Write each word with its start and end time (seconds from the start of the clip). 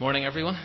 Morning, 0.00 0.24
everyone. 0.24 0.56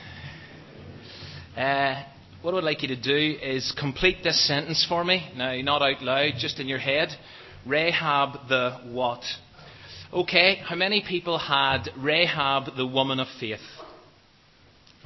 Uh, 1.58 2.04
what 2.43 2.51
I 2.51 2.54
would 2.54 2.64
like 2.64 2.83
you 2.83 2.90
to 2.90 3.01
do 3.01 3.36
is 3.42 3.74
complete 3.79 4.17
this 4.24 4.48
sentence 4.48 4.86
for 4.88 5.04
me. 5.04 5.27
Now, 5.36 5.59
not 5.61 5.82
out 5.82 6.04
loud, 6.04 6.33
just 6.38 6.59
in 6.59 6.67
your 6.67 6.77
head. 6.77 7.09
Rahab 7.66 8.48
the 8.48 8.80
what? 8.91 9.23
Okay, 10.14 10.61
how 10.64 10.75
many 10.75 11.04
people 11.07 11.39
had 11.39 11.89
Rahab 11.98 12.75
the 12.77 12.86
woman 12.86 13.19
of 13.19 13.25
faith? 13.39 13.57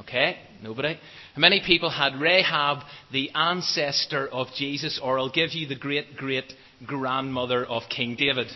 Okay, 0.02 0.38
nobody. 0.62 1.00
How 1.34 1.40
many 1.40 1.62
people 1.66 1.90
had 1.90 2.20
Rahab 2.20 2.80
the 3.14 3.32
ancestor 3.34 4.28
of 4.28 4.48
Jesus, 4.58 5.00
or 5.02 5.20
I'll 5.20 5.32
give 5.32 5.54
you 5.54 5.70
the 5.70 5.80
great 5.80 6.18
great 6.18 6.52
grandmother 6.86 7.66
of 7.66 7.84
King 7.90 8.18
David? 8.20 8.48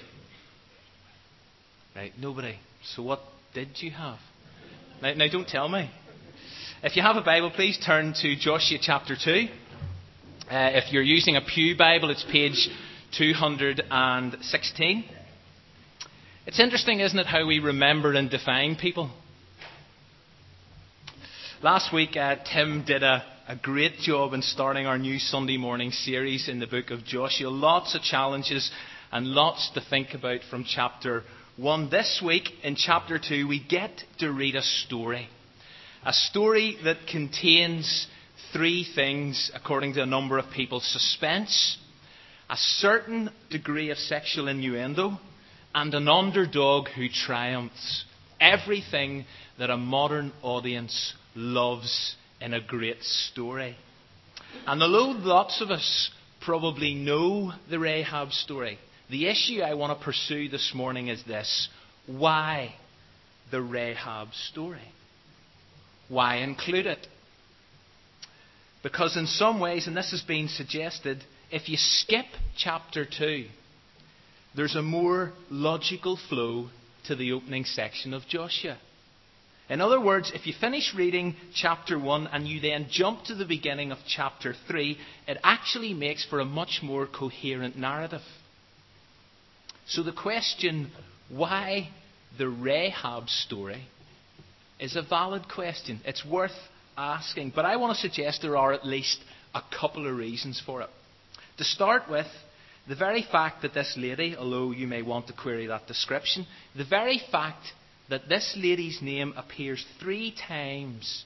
Right, 1.96 2.12
nobody. 2.20 2.58
So 2.94 3.04
what 3.04 3.22
did 3.54 3.70
you 3.78 3.92
have? 3.92 4.20
Now, 5.02 5.14
now 5.16 5.28
don't 5.32 5.48
tell 5.48 5.68
me. 5.68 5.90
If 6.84 6.96
you 6.96 7.02
have 7.02 7.16
a 7.16 7.22
Bible, 7.22 7.50
please 7.50 7.80
turn 7.84 8.14
to 8.22 8.36
Joshua 8.36 8.78
chapter 8.80 9.16
2. 9.16 9.32
Uh, 9.32 10.70
if 10.74 10.94
you're 10.94 11.02
using 11.02 11.36
a 11.36 11.42
Pew 11.42 11.76
Bible, 11.76 12.12
it's 12.12 12.24
page 12.32 12.70
216. 13.18 15.04
It's 16.46 16.60
interesting, 16.60 17.00
isn't 17.00 17.18
it, 17.18 17.26
how 17.26 17.48
we 17.48 17.58
remember 17.58 18.14
and 18.14 18.30
define 18.30 18.76
people? 18.76 19.10
Last 21.64 21.92
week, 21.92 22.16
uh, 22.16 22.36
Tim 22.54 22.84
did 22.86 23.02
a, 23.02 23.24
a 23.48 23.56
great 23.56 23.98
job 23.98 24.34
in 24.34 24.44
starting 24.44 24.86
our 24.86 25.00
new 25.00 25.18
Sunday 25.18 25.58
morning 25.58 25.90
series 25.90 26.48
in 26.48 26.60
the 26.60 26.68
book 26.68 26.92
of 26.92 27.04
Joshua. 27.06 27.50
Lots 27.50 27.96
of 27.96 28.04
challenges 28.04 28.70
and 29.12 29.26
lots 29.26 29.72
to 29.74 29.82
think 29.82 30.14
about 30.14 30.42
from 30.52 30.64
chapter 30.64 31.22
1. 31.22 31.24
This 31.62 32.24
week, 32.26 32.50
in 32.64 32.76
chapter 32.76 33.20
2, 33.20 33.48
we 33.48 33.60
get 33.64 33.92
to 34.18 34.32
read 34.32 34.56
a 34.56 34.64
story. 34.64 35.30
A 36.04 36.12
story 36.12 36.76
that 36.86 37.06
contains 37.06 38.08
three 38.52 38.84
things, 38.96 39.52
according 39.54 39.94
to 39.94 40.02
a 40.02 40.08
number 40.08 40.40
of 40.40 40.50
people 40.50 40.80
suspense, 40.80 41.78
a 42.50 42.58
certain 42.58 43.30
degree 43.52 43.92
of 43.92 44.00
sexual 44.00 44.48
innuendo, 44.48 45.20
and 45.76 45.94
an 45.94 46.08
underdog 46.08 46.88
who 46.96 47.08
triumphs. 47.08 48.06
Everything 48.40 49.26
that 49.60 49.70
a 49.70 49.78
modern 49.78 50.34
audience 50.42 51.14
loves 51.36 52.16
in 52.40 52.56
a 52.56 52.66
great 52.66 53.04
story. 53.04 53.76
And 54.66 54.82
although 54.82 55.12
lots 55.20 55.62
of 55.62 55.70
us 55.70 56.10
probably 56.44 56.96
know 56.96 57.54
the 57.70 57.78
Rahab 57.78 58.32
story, 58.32 58.80
the 59.12 59.28
issue 59.28 59.62
I 59.62 59.74
want 59.74 59.98
to 59.98 60.04
pursue 60.04 60.48
this 60.48 60.72
morning 60.74 61.10
is 61.10 61.22
this 61.26 61.68
why 62.08 62.74
the 63.52 63.62
Rahab 63.62 64.30
story? 64.34 64.80
Why 66.08 66.38
include 66.38 66.86
it? 66.88 67.06
Because, 68.84 69.18
in 69.18 69.28
some 69.28 69.60
ways, 69.60 69.86
and 69.86 69.96
this 69.96 70.12
has 70.12 70.22
been 70.22 70.48
suggested, 70.48 71.24
if 71.52 71.70
you 71.70 71.76
skip 71.78 72.26
chapter 72.58 73.06
2, 73.06 73.46
there's 74.56 74.76
a 74.76 74.82
more 74.82 75.34
logical 75.50 76.18
flow 76.30 76.70
to 77.06 77.16
the 77.16 77.34
opening 77.34 77.66
section 77.66 78.14
of 78.14 78.24
Joshua. 78.28 78.78
In 79.70 79.82
other 79.82 80.02
words, 80.02 80.32
if 80.34 80.48
you 80.48 80.54
finish 80.60 80.94
reading 80.96 81.36
chapter 81.54 82.00
1 82.00 82.28
and 82.28 82.48
you 82.48 82.60
then 82.60 82.88
jump 82.90 83.26
to 83.26 83.36
the 83.36 83.46
beginning 83.46 83.92
of 83.92 84.00
chapter 84.08 84.56
3, 84.68 84.98
it 85.28 85.38
actually 85.44 85.94
makes 85.94 86.26
for 86.26 86.40
a 86.40 86.46
much 86.46 86.80
more 86.82 87.08
coherent 87.08 87.78
narrative. 87.78 88.22
So 89.92 90.04
the 90.04 90.14
question, 90.14 90.90
why 91.28 91.90
the 92.38 92.48
Rahab 92.48 93.28
story, 93.28 93.84
is 94.80 94.96
a 94.96 95.02
valid 95.02 95.50
question. 95.50 96.00
It's 96.06 96.26
worth 96.26 96.56
asking. 96.98 97.52
But 97.54 97.66
I 97.66 97.76
want 97.76 97.94
to 97.94 98.02
suggest 98.02 98.42
there 98.42 98.56
are 98.56 98.72
at 98.72 98.86
least 98.86 99.20
a 99.54 99.62
couple 99.78 100.08
of 100.08 100.16
reasons 100.16 100.62
for 100.66 100.82
it. 100.82 100.90
To 101.58 101.66
start 101.66 102.04
with, 102.10 102.28
the 102.88 102.96
very 102.96 103.22
fact 103.22 103.64
that 103.64 103.74
this 103.74 103.96
lady, 103.98 104.34
although 104.38 104.72
you 104.72 104.88
may 104.88 105.02
want 105.02 105.28
to 105.28 105.34
query 105.34 105.68
that 105.68 105.88
description, 105.88 106.48
the 106.74 106.86
very 106.86 107.22
fact 107.30 107.74
that 108.10 108.30
this 108.30 108.56
lady's 108.56 109.02
name 109.02 109.34
appears 109.36 109.86
three 110.00 110.34
times 110.48 111.26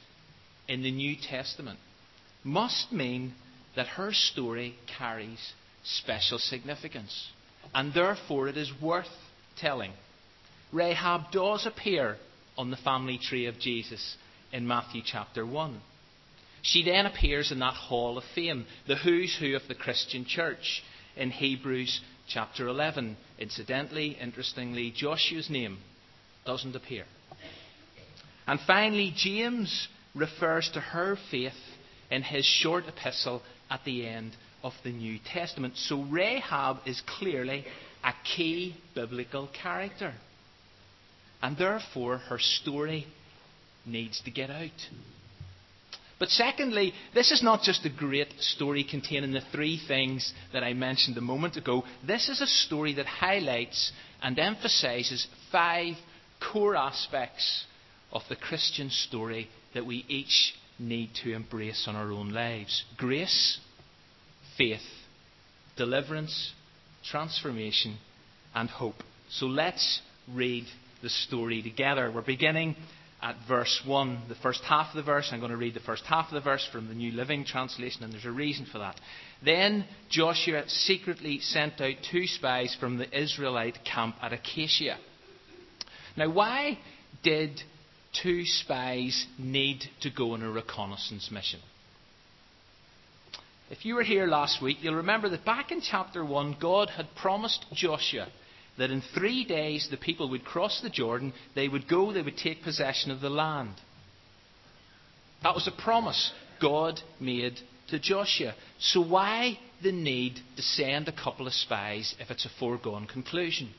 in 0.68 0.81
the 0.81 0.91
New 0.91 1.16
Testament 1.16 1.78
must 2.44 2.91
mean 2.91 3.35
that 3.75 3.85
her 3.85 4.12
story 4.12 4.73
carries 4.97 5.53
special 5.84 6.39
significance. 6.39 7.29
And 7.75 7.94
therefore, 7.94 8.47
it 8.47 8.56
is 8.56 8.72
worth 8.81 9.06
telling. 9.58 9.91
Rahab 10.72 11.31
does 11.34 11.66
appear 11.66 12.16
on 12.58 12.72
the 12.72 12.78
family 12.78 13.19
tree 13.22 13.47
of 13.47 13.59
Jesus 13.59 14.16
in 14.53 14.66
Matthew 14.66 15.02
chapter 15.06 15.46
1. 15.46 15.81
She 16.62 16.86
then 16.86 17.06
appears 17.06 17.52
in 17.52 17.59
that 17.59 17.74
hall 17.74 18.18
of 18.18 18.24
fame, 18.34 18.66
the 18.88 18.96
who's 18.96 19.36
who 19.38 19.58
of 19.58 19.62
the 19.68 19.75
Christian 19.75 20.25
church, 20.25 20.84
in 21.18 21.31
Hebrews 21.31 22.00
chapter 22.30 22.68
11. 22.69 23.18
Incidentally, 23.40 24.18
interestingly, 24.22 24.94
Joshua's 24.96 25.50
name 25.50 25.78
doesn't 26.46 26.78
appear. 26.78 27.03
And 28.47 28.59
finally, 28.66 29.13
James 29.16 29.90
refers 30.16 30.69
to 30.74 30.80
her 30.80 31.18
faith 31.30 31.53
in 32.09 32.24
his 32.24 32.46
short 32.46 32.86
epistle 32.88 33.42
at 33.69 33.84
the 33.84 34.07
end 34.07 34.31
of 34.65 34.73
the 34.83 34.91
New 34.91 35.19
Testament. 35.31 35.77
So 35.77 36.01
Rahab 36.01 36.77
is 36.87 36.99
clearly 37.19 37.65
a 38.03 38.13
key 38.35 38.75
biblical 38.95 39.47
character. 39.61 40.11
And 41.39 41.55
therefore, 41.55 42.17
her 42.17 42.39
story 42.39 43.05
needs 43.85 44.19
to 44.21 44.31
get 44.31 44.49
out. 44.49 44.71
But 46.17 46.29
secondly, 46.29 46.93
this 47.13 47.31
is 47.31 47.43
not 47.43 47.61
just 47.61 47.85
a 47.85 47.91
great 47.91 48.33
story 48.39 48.83
containing 48.83 49.33
the 49.33 49.43
three 49.51 49.79
things 49.87 50.33
that 50.51 50.63
I 50.63 50.73
mentioned 50.73 51.15
a 51.17 51.21
moment 51.21 51.57
ago. 51.57 51.83
This 52.05 52.27
is 52.27 52.41
a 52.41 52.47
story 52.47 52.95
that 52.95 53.05
highlights 53.05 53.91
and 54.23 54.39
emphasizes 54.39 55.27
five 55.51 55.93
core 56.51 56.75
aspects 56.75 57.65
of 58.11 58.23
the 58.29 58.35
Christian 58.35 58.89
story 58.89 59.47
that 59.75 59.85
we 59.85 60.05
each 60.07 60.55
need 60.79 61.11
to 61.23 61.33
embrace 61.33 61.85
in 61.87 61.95
our 61.95 62.11
own 62.11 62.29
lives 62.29 62.83
grace, 62.97 63.59
faith, 64.57 64.79
deliverance, 65.77 66.53
transformation, 67.03 67.97
and 68.53 68.69
hope. 68.69 68.95
So 69.29 69.45
let's 69.45 70.01
read 70.33 70.66
the 71.01 71.09
story 71.09 71.61
together. 71.61 72.11
We're 72.13 72.21
beginning 72.21 72.75
at 73.21 73.35
verse 73.47 73.81
1, 73.85 74.23
the 74.29 74.35
first 74.35 74.61
half 74.63 74.89
of 74.89 74.95
the 74.95 75.03
verse. 75.03 75.29
I'm 75.31 75.39
going 75.39 75.51
to 75.51 75.57
read 75.57 75.73
the 75.73 75.79
first 75.79 76.03
half 76.05 76.27
of 76.27 76.33
the 76.33 76.41
verse 76.41 76.67
from 76.71 76.88
the 76.88 76.94
New 76.94 77.11
Living 77.11 77.45
Translation, 77.45 78.03
and 78.03 78.13
there's 78.13 78.25
a 78.25 78.31
reason 78.31 78.67
for 78.71 78.79
that. 78.79 78.99
Then 79.44 79.85
Joshua 80.09 80.63
secretly 80.67 81.39
sent 81.39 81.81
out 81.81 81.95
two 82.11 82.27
spies 82.27 82.75
from 82.79 82.97
the 82.97 83.19
Israelite 83.19 83.79
camp 83.83 84.15
at 84.21 84.33
Acacia. 84.33 84.97
Now, 86.17 86.29
why 86.31 86.77
did 87.23 87.61
two 88.21 88.45
spies 88.45 89.25
need 89.38 89.83
to 90.01 90.09
go 90.09 90.31
on 90.31 90.44
a 90.44 90.51
reconnaissance 90.51 91.29
mission? 91.31 91.59
If 93.69 93.83
you 93.83 93.95
were 93.95 94.03
here 94.03 94.27
last 94.27 94.61
week, 94.61 94.77
you'll 94.81 94.95
remember 94.95 95.27
that 95.29 95.43
back 95.43 95.71
in 95.71 95.81
chapter 95.81 96.23
1, 96.23 96.57
God 96.61 96.89
had 96.91 97.15
promised 97.15 97.65
Joshua 97.73 98.27
that 98.77 98.91
in 98.91 99.01
three 99.01 99.43
days 99.43 99.87
the 99.89 99.97
people 99.97 100.29
would 100.29 100.45
cross 100.45 100.81
the 100.81 100.89
Jordan, 100.89 101.33
they 101.55 101.67
would 101.67 101.87
go, 101.87 102.11
they 102.11 102.21
would 102.21 102.37
take 102.37 102.61
possession 102.61 103.09
of 103.09 103.21
the 103.21 103.29
land. 103.29 103.73
That 105.41 105.55
was 105.55 105.67
a 105.67 105.81
promise 105.81 106.31
God 106.61 106.99
made 107.19 107.59
to 107.89 107.99
Joshua. 107.99 108.53
So 108.79 109.01
why 109.01 109.57
the 109.81 109.91
need 109.91 110.39
to 110.57 110.61
send 110.61 111.07
a 111.07 111.11
couple 111.11 111.47
of 111.47 111.53
spies 111.53 112.15
if 112.19 112.29
it's 112.29 112.45
a 112.45 112.59
foregone 112.59 113.07
conclusion? 113.07 113.73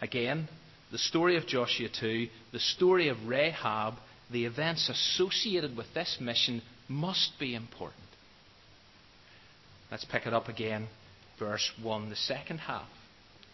Again, 0.00 0.48
the 0.90 0.98
story 0.98 1.36
of 1.36 1.46
Joshua 1.46 1.88
2, 2.00 2.28
the 2.52 2.58
story 2.58 3.08
of 3.08 3.26
Rahab, 3.26 3.94
the 4.30 4.46
events 4.46 4.88
associated 4.88 5.76
with 5.76 5.92
this 5.92 6.16
mission 6.20 6.62
must 6.90 7.32
be 7.38 7.54
important. 7.54 8.02
Let's 9.90 10.04
pick 10.04 10.26
it 10.26 10.34
up 10.34 10.48
again, 10.48 10.88
verse 11.38 11.70
1, 11.82 12.10
the 12.10 12.16
second 12.16 12.58
half. 12.58 12.88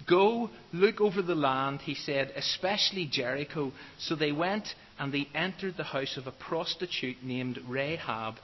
Go, 0.08 0.50
look 0.72 1.00
over 1.00 1.22
the 1.22 1.34
land, 1.34 1.80
he 1.82 1.94
said, 1.94 2.32
especially 2.36 3.06
Jericho. 3.10 3.72
So 3.98 4.14
they 4.14 4.32
went 4.32 4.68
and 4.98 5.12
they 5.12 5.28
entered 5.34 5.76
the 5.76 5.84
house 5.84 6.16
of 6.16 6.26
a 6.26 6.32
prostitute 6.32 7.22
named 7.22 7.58
Rahab 7.66 8.36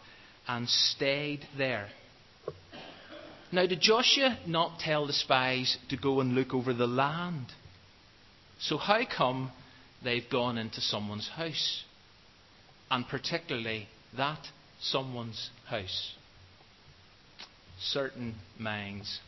and 0.46 0.68
stayed 0.68 1.46
there. 1.56 1.88
Now, 3.50 3.66
did 3.66 3.80
Joshua 3.80 4.38
not 4.46 4.78
tell 4.78 5.06
the 5.06 5.12
spies 5.12 5.76
to 5.90 5.96
go 5.96 6.20
and 6.20 6.34
look 6.34 6.54
over 6.54 6.72
the 6.72 6.86
land? 6.86 7.46
So, 8.58 8.78
how 8.78 9.02
come 9.04 9.50
they've 10.02 10.28
gone 10.30 10.56
into 10.56 10.80
someone's 10.80 11.28
house? 11.28 11.84
And 12.90 13.06
particularly 13.06 13.88
that 14.16 14.40
someone's 14.82 15.50
house. 15.68 16.14
Certain 17.80 18.34
minds 18.58 19.20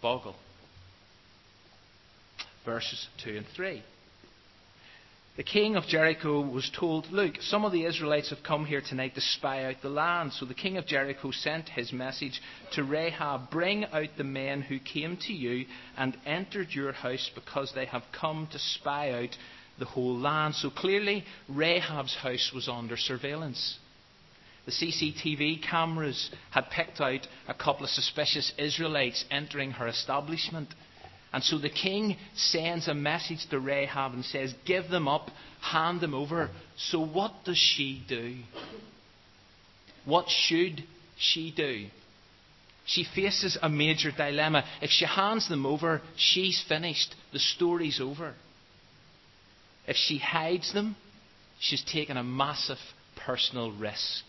boggle. 0.00 0.36
Verses 2.64 3.08
2 3.24 3.36
and 3.38 3.46
3. 3.54 3.82
The 5.34 5.42
king 5.42 5.76
of 5.76 5.84
Jericho 5.84 6.42
was 6.42 6.70
told, 6.78 7.10
Look, 7.10 7.36
some 7.40 7.64
of 7.64 7.72
the 7.72 7.86
Israelites 7.86 8.28
have 8.30 8.42
come 8.42 8.66
here 8.66 8.82
tonight 8.86 9.14
to 9.14 9.22
spy 9.22 9.64
out 9.64 9.76
the 9.80 9.88
land. 9.88 10.34
So 10.34 10.44
the 10.44 10.52
king 10.52 10.76
of 10.76 10.86
Jericho 10.86 11.30
sent 11.30 11.70
his 11.70 11.90
message 11.90 12.38
to 12.72 12.84
Rahab 12.84 13.50
Bring 13.50 13.86
out 13.86 14.10
the 14.18 14.24
men 14.24 14.60
who 14.60 14.78
came 14.78 15.16
to 15.22 15.32
you 15.32 15.64
and 15.96 16.18
entered 16.26 16.68
your 16.72 16.92
house 16.92 17.30
because 17.34 17.72
they 17.74 17.86
have 17.86 18.02
come 18.12 18.46
to 18.52 18.58
spy 18.58 19.12
out 19.12 19.34
the 19.78 19.86
whole 19.86 20.18
land. 20.18 20.54
So 20.54 20.68
clearly, 20.68 21.24
Rahab's 21.48 22.14
house 22.14 22.52
was 22.54 22.68
under 22.68 22.98
surveillance. 22.98 23.78
The 24.64 24.72
CCTV 24.72 25.62
cameras 25.62 26.30
had 26.50 26.70
picked 26.70 27.00
out 27.00 27.26
a 27.48 27.54
couple 27.54 27.84
of 27.84 27.90
suspicious 27.90 28.52
Israelites 28.58 29.24
entering 29.30 29.72
her 29.72 29.88
establishment. 29.88 30.68
And 31.32 31.42
so 31.42 31.58
the 31.58 31.70
king 31.70 32.16
sends 32.34 32.86
a 32.86 32.94
message 32.94 33.46
to 33.50 33.58
Rahab 33.58 34.12
and 34.12 34.24
says, 34.24 34.54
Give 34.64 34.88
them 34.88 35.08
up, 35.08 35.30
hand 35.60 36.00
them 36.00 36.14
over. 36.14 36.50
So 36.76 37.04
what 37.04 37.32
does 37.44 37.58
she 37.58 38.04
do? 38.06 38.36
What 40.04 40.28
should 40.28 40.84
she 41.16 41.50
do? 41.50 41.86
She 42.84 43.04
faces 43.04 43.56
a 43.62 43.68
major 43.68 44.10
dilemma. 44.10 44.64
If 44.80 44.90
she 44.90 45.06
hands 45.06 45.48
them 45.48 45.66
over, 45.66 46.02
she's 46.16 46.62
finished. 46.68 47.14
The 47.32 47.38
story's 47.38 48.00
over. 48.00 48.34
If 49.86 49.96
she 49.96 50.18
hides 50.18 50.72
them, 50.72 50.96
she's 51.58 51.84
taken 51.84 52.16
a 52.16 52.24
massive 52.24 52.78
personal 53.16 53.72
risk. 53.72 54.24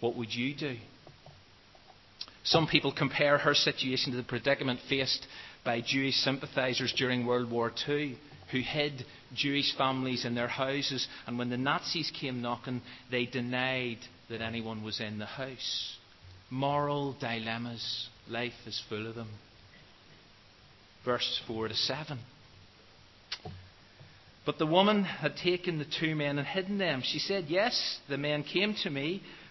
What 0.00 0.16
would 0.16 0.32
you 0.32 0.54
do? 0.54 0.76
Some 2.44 2.66
people 2.66 2.92
compare 2.92 3.38
her 3.38 3.54
situation 3.54 4.12
to 4.12 4.16
the 4.16 4.22
predicament 4.22 4.80
faced 4.88 5.26
by 5.64 5.80
Jewish 5.80 6.14
sympathisers 6.16 6.94
during 6.96 7.26
World 7.26 7.50
War 7.50 7.72
II 7.88 8.16
who 8.50 8.60
hid 8.60 9.04
Jewish 9.34 9.76
families 9.76 10.24
in 10.24 10.34
their 10.34 10.48
houses, 10.48 11.06
and 11.26 11.38
when 11.38 11.50
the 11.50 11.56
Nazis 11.56 12.10
came 12.18 12.40
knocking, 12.40 12.80
they 13.10 13.26
denied 13.26 13.98
that 14.30 14.40
anyone 14.40 14.82
was 14.82 15.00
in 15.00 15.18
the 15.18 15.26
house. 15.26 15.96
Moral 16.50 17.14
dilemmas. 17.20 18.08
Life 18.28 18.54
is 18.66 18.82
full 18.88 19.06
of 19.06 19.14
them. 19.14 19.28
Verse 21.04 21.40
4 21.46 21.68
to 21.68 21.74
7. 21.74 22.18
But 24.46 24.58
the 24.58 24.66
woman 24.66 25.04
had 25.04 25.36
taken 25.36 25.78
the 25.78 25.86
two 26.00 26.14
men 26.14 26.38
and 26.38 26.46
hidden 26.46 26.78
them. 26.78 27.02
She 27.04 27.18
said, 27.18 27.46
Yes, 27.48 27.98
the 28.08 28.16
men 28.16 28.44
came 28.44 28.74
to 28.82 28.90
me, 28.90 29.22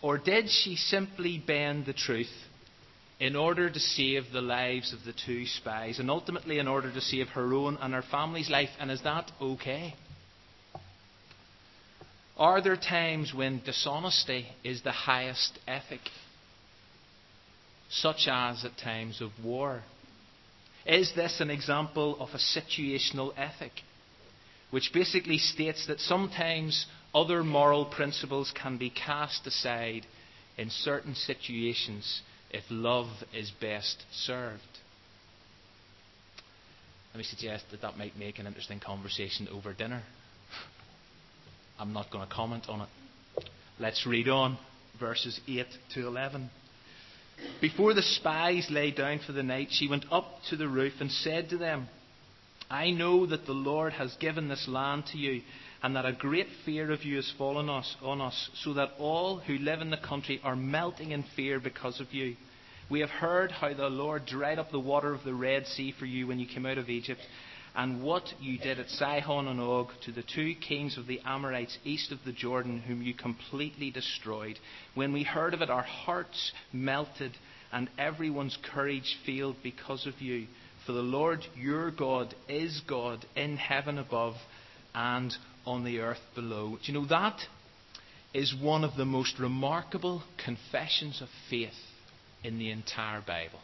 Or 0.00 0.18
did 0.18 0.48
she 0.48 0.76
simply 0.76 1.42
bend 1.44 1.86
the 1.86 1.92
truth 1.92 2.32
in 3.20 3.34
order 3.34 3.68
to 3.68 3.80
save 3.80 4.30
the 4.32 4.40
lives 4.40 4.92
of 4.92 5.04
the 5.04 5.12
two 5.12 5.44
spies 5.46 5.98
and 5.98 6.10
ultimately 6.10 6.58
in 6.58 6.68
order 6.68 6.92
to 6.92 7.00
save 7.00 7.28
her 7.28 7.52
own 7.52 7.76
and 7.80 7.92
her 7.92 8.04
family's 8.10 8.48
life. 8.48 8.68
And 8.78 8.90
is 8.90 9.02
that 9.02 9.30
okay? 9.40 9.94
Are 12.36 12.62
there 12.62 12.76
times 12.76 13.34
when 13.34 13.60
dishonesty 13.64 14.46
is 14.62 14.82
the 14.82 14.92
highest 14.92 15.58
ethic, 15.66 16.00
such 17.90 18.28
as 18.28 18.64
at 18.64 18.78
times 18.78 19.20
of 19.20 19.30
war? 19.44 19.82
Is 20.86 21.12
this 21.16 21.40
an 21.40 21.50
example 21.50 22.16
of 22.20 22.28
a 22.32 22.38
situational 22.38 23.32
ethic, 23.36 23.72
which 24.70 24.92
basically 24.94 25.38
states 25.38 25.88
that 25.88 25.98
sometimes 25.98 26.86
other 27.14 27.42
moral 27.42 27.86
principles 27.86 28.52
can 28.60 28.76
be 28.76 28.90
cast 28.90 29.46
aside 29.46 30.06
in 30.56 30.70
certain 30.70 31.14
situations 31.14 32.22
if 32.50 32.64
love 32.70 33.08
is 33.34 33.50
best 33.60 34.02
served. 34.12 34.62
Let 37.12 37.18
me 37.18 37.24
suggest 37.24 37.64
that 37.70 37.80
that 37.82 37.96
might 37.96 38.18
make 38.18 38.38
an 38.38 38.46
interesting 38.46 38.80
conversation 38.80 39.48
over 39.48 39.72
dinner. 39.72 40.02
I'm 41.78 41.92
not 41.92 42.10
going 42.10 42.26
to 42.26 42.32
comment 42.32 42.64
on 42.68 42.82
it. 42.82 43.48
Let's 43.80 44.06
read 44.06 44.28
on, 44.28 44.58
verses 44.98 45.40
8 45.46 45.66
to 45.94 46.06
11. 46.06 46.50
Before 47.60 47.94
the 47.94 48.02
spies 48.02 48.66
lay 48.70 48.90
down 48.90 49.20
for 49.24 49.32
the 49.32 49.42
night, 49.42 49.68
she 49.70 49.88
went 49.88 50.04
up 50.10 50.26
to 50.50 50.56
the 50.56 50.68
roof 50.68 50.94
and 51.00 51.10
said 51.10 51.50
to 51.50 51.58
them, 51.58 51.88
I 52.70 52.90
know 52.90 53.26
that 53.26 53.46
the 53.46 53.52
Lord 53.52 53.92
has 53.94 54.14
given 54.20 54.48
this 54.48 54.66
land 54.68 55.04
to 55.12 55.18
you 55.18 55.42
and 55.82 55.94
that 55.94 56.06
a 56.06 56.12
great 56.12 56.48
fear 56.64 56.90
of 56.90 57.04
you 57.04 57.16
has 57.16 57.32
fallen 57.38 57.68
us, 57.68 57.96
on 58.02 58.20
us, 58.20 58.50
so 58.62 58.74
that 58.74 58.90
all 58.98 59.38
who 59.38 59.58
live 59.58 59.80
in 59.80 59.90
the 59.90 59.96
country 59.96 60.40
are 60.42 60.56
melting 60.56 61.12
in 61.12 61.24
fear 61.36 61.60
because 61.60 62.00
of 62.00 62.12
you. 62.12 62.34
We 62.90 63.00
have 63.00 63.10
heard 63.10 63.52
how 63.52 63.74
the 63.74 63.88
Lord 63.88 64.26
dried 64.26 64.58
up 64.58 64.70
the 64.70 64.80
water 64.80 65.12
of 65.14 65.22
the 65.24 65.34
Red 65.34 65.66
Sea 65.66 65.94
for 65.96 66.06
you 66.06 66.26
when 66.26 66.38
you 66.38 66.46
came 66.46 66.66
out 66.66 66.78
of 66.78 66.88
Egypt, 66.88 67.20
and 67.76 68.02
what 68.02 68.24
you 68.40 68.58
did 68.58 68.80
at 68.80 68.88
Sihon 68.88 69.46
and 69.46 69.60
Og 69.60 69.90
to 70.04 70.10
the 70.10 70.24
two 70.34 70.54
kings 70.54 70.98
of 70.98 71.06
the 71.06 71.20
Amorites 71.24 71.78
east 71.84 72.10
of 72.10 72.18
the 72.24 72.32
Jordan, 72.32 72.80
whom 72.80 73.02
you 73.02 73.14
completely 73.14 73.90
destroyed. 73.90 74.58
When 74.94 75.12
we 75.12 75.22
heard 75.22 75.54
of 75.54 75.62
it, 75.62 75.70
our 75.70 75.82
hearts 75.82 76.50
melted, 76.72 77.32
and 77.72 77.88
everyone's 77.98 78.58
courage 78.72 79.16
failed 79.24 79.56
because 79.62 80.06
of 80.06 80.20
you. 80.20 80.46
For 80.86 80.92
the 80.92 81.02
Lord 81.02 81.40
your 81.54 81.92
God 81.92 82.34
is 82.48 82.80
God 82.88 83.24
in 83.36 83.58
heaven 83.58 83.98
above 83.98 84.34
and 84.94 85.32
on 85.68 85.84
the 85.84 86.00
earth 86.00 86.18
below. 86.34 86.78
Do 86.84 86.92
you 86.92 86.98
know 86.98 87.06
that 87.06 87.38
is 88.34 88.54
one 88.60 88.84
of 88.84 88.96
the 88.96 89.04
most 89.04 89.38
remarkable 89.38 90.22
confessions 90.42 91.20
of 91.22 91.28
faith 91.48 91.72
in 92.44 92.58
the 92.58 92.70
entire 92.70 93.22
Bible. 93.26 93.60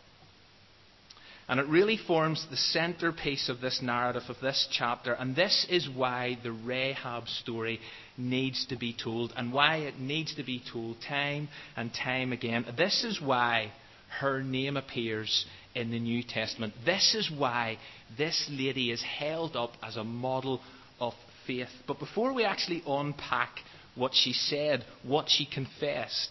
And 1.46 1.60
it 1.60 1.66
really 1.66 1.98
forms 1.98 2.46
the 2.48 2.56
centerpiece 2.56 3.50
of 3.50 3.60
this 3.60 3.80
narrative, 3.82 4.22
of 4.28 4.36
this 4.40 4.66
chapter. 4.72 5.12
And 5.12 5.36
this 5.36 5.66
is 5.68 5.88
why 5.94 6.38
the 6.42 6.52
Rahab 6.52 7.28
story 7.28 7.80
needs 8.16 8.64
to 8.66 8.76
be 8.76 8.94
told, 8.94 9.34
and 9.36 9.52
why 9.52 9.76
it 9.78 9.98
needs 9.98 10.34
to 10.36 10.42
be 10.42 10.62
told 10.72 10.96
time 11.06 11.48
and 11.76 11.92
time 11.92 12.32
again. 12.32 12.64
This 12.78 13.04
is 13.04 13.20
why 13.20 13.72
her 14.20 14.42
name 14.42 14.78
appears 14.78 15.44
in 15.74 15.90
the 15.90 15.98
New 15.98 16.22
Testament. 16.22 16.72
This 16.86 17.14
is 17.14 17.30
why 17.30 17.76
this 18.16 18.48
lady 18.50 18.90
is 18.90 19.02
held 19.02 19.54
up 19.54 19.72
as 19.82 19.96
a 19.96 20.04
model 20.04 20.62
of 20.98 21.12
faith. 21.46 21.68
But 21.86 21.98
before 21.98 22.32
we 22.32 22.44
actually 22.44 22.82
unpack 22.86 23.60
what 23.94 24.12
she 24.14 24.32
said, 24.32 24.84
what 25.02 25.28
she 25.28 25.46
confessed, 25.46 26.30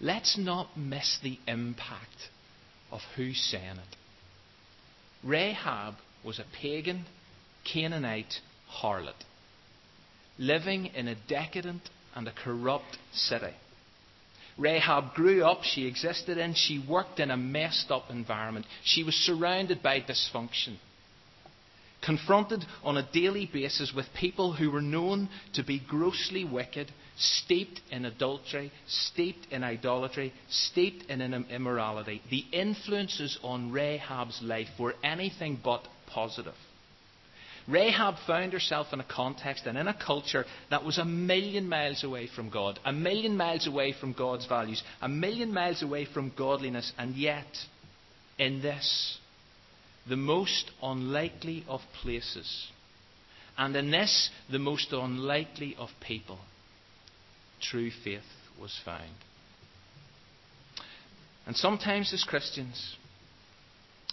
let's 0.00 0.36
not 0.38 0.76
miss 0.76 1.18
the 1.22 1.38
impact 1.46 2.30
of 2.90 3.00
who's 3.16 3.40
saying 3.50 3.76
it. 3.76 3.96
Rahab 5.24 5.94
was 6.24 6.38
a 6.38 6.44
pagan, 6.60 7.06
Canaanite 7.70 8.40
harlot, 8.82 9.14
living 10.38 10.86
in 10.86 11.08
a 11.08 11.16
decadent 11.28 11.82
and 12.14 12.28
a 12.28 12.32
corrupt 12.32 12.98
city. 13.12 13.54
Rahab 14.56 15.14
grew 15.14 15.44
up, 15.44 15.62
she 15.62 15.86
existed 15.86 16.36
in, 16.36 16.54
she 16.54 16.84
worked 16.88 17.20
in 17.20 17.30
a 17.30 17.36
messed 17.36 17.90
up 17.90 18.10
environment. 18.10 18.66
She 18.84 19.04
was 19.04 19.14
surrounded 19.14 19.82
by 19.82 20.00
dysfunction 20.00 20.78
confronted 22.02 22.64
on 22.82 22.96
a 22.96 23.08
daily 23.12 23.48
basis 23.52 23.92
with 23.94 24.06
people 24.18 24.52
who 24.52 24.70
were 24.70 24.82
known 24.82 25.28
to 25.54 25.62
be 25.62 25.80
grossly 25.88 26.44
wicked, 26.44 26.90
steeped 27.16 27.80
in 27.90 28.04
adultery, 28.04 28.70
steeped 28.86 29.46
in 29.50 29.64
idolatry, 29.64 30.32
steeped 30.48 31.10
in 31.10 31.20
immorality. 31.50 32.22
The 32.30 32.44
influences 32.52 33.38
on 33.42 33.72
Rahab's 33.72 34.40
life 34.42 34.68
were 34.78 34.94
anything 35.02 35.58
but 35.62 35.82
positive. 36.06 36.54
Rahab 37.68 38.14
found 38.26 38.54
herself 38.54 38.86
in 38.94 39.00
a 39.00 39.04
context 39.04 39.66
and 39.66 39.76
in 39.76 39.88
a 39.88 39.94
culture 40.06 40.46
that 40.70 40.84
was 40.84 40.96
a 40.96 41.04
million 41.04 41.68
miles 41.68 42.02
away 42.02 42.26
from 42.34 42.48
God, 42.48 42.80
a 42.84 42.92
million 42.92 43.36
miles 43.36 43.66
away 43.66 43.92
from 43.92 44.14
God's 44.14 44.46
values, 44.46 44.82
a 45.02 45.08
million 45.08 45.52
miles 45.52 45.82
away 45.82 46.06
from 46.06 46.32
godliness, 46.36 46.90
and 46.96 47.14
yet, 47.14 47.46
in 48.38 48.62
this, 48.62 49.18
the 50.08 50.16
most 50.16 50.70
unlikely 50.82 51.64
of 51.68 51.80
places, 52.02 52.68
and 53.56 53.74
in 53.76 53.90
this, 53.90 54.30
the 54.50 54.58
most 54.58 54.92
unlikely 54.92 55.76
of 55.78 55.90
people, 56.00 56.38
true 57.60 57.90
faith 58.04 58.22
was 58.60 58.78
found. 58.84 59.14
And 61.46 61.56
sometimes, 61.56 62.12
as 62.12 62.24
Christians, 62.24 62.96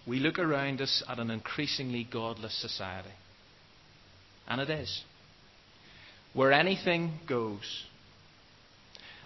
we 0.08 0.20
look 0.20 0.40
around 0.40 0.82
us 0.82 1.04
at 1.08 1.20
an 1.20 1.30
increasingly 1.30 2.08
godless 2.12 2.60
society. 2.60 3.10
And 4.48 4.62
it 4.62 4.70
is. 4.70 5.04
Where 6.34 6.52
anything 6.52 7.20
goes. 7.28 7.84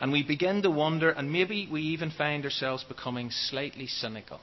And 0.01 0.11
we 0.11 0.23
begin 0.23 0.61
to 0.63 0.71
wonder, 0.71 1.09
and 1.09 1.31
maybe 1.31 1.67
we 1.71 1.81
even 1.81 2.11
find 2.11 2.43
ourselves 2.45 2.83
becoming 2.83 3.29
slightly 3.31 3.88
cynical 3.88 4.39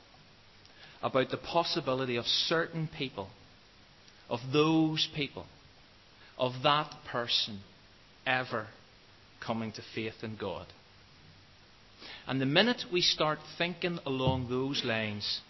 about 1.03 1.31
the 1.31 1.37
possibility 1.37 2.17
of 2.17 2.25
certain 2.25 2.89
people, 2.97 3.29
of 4.29 4.41
those 4.53 5.09
people, 5.15 5.47
of 6.39 6.53
that 6.63 6.93
person 7.11 7.61
ever 8.27 8.67
coming 9.45 9.73
to 9.73 9.83
faith 9.95 10.23
in 10.23 10.37
God. 10.37 10.67
And 12.27 12.41
the 12.41 12.47
minute 12.47 12.85
we 12.93 13.01
start 13.01 13.39
thinking 13.57 13.99
along 14.05 14.49
those 14.49 14.83
lines 14.85 15.41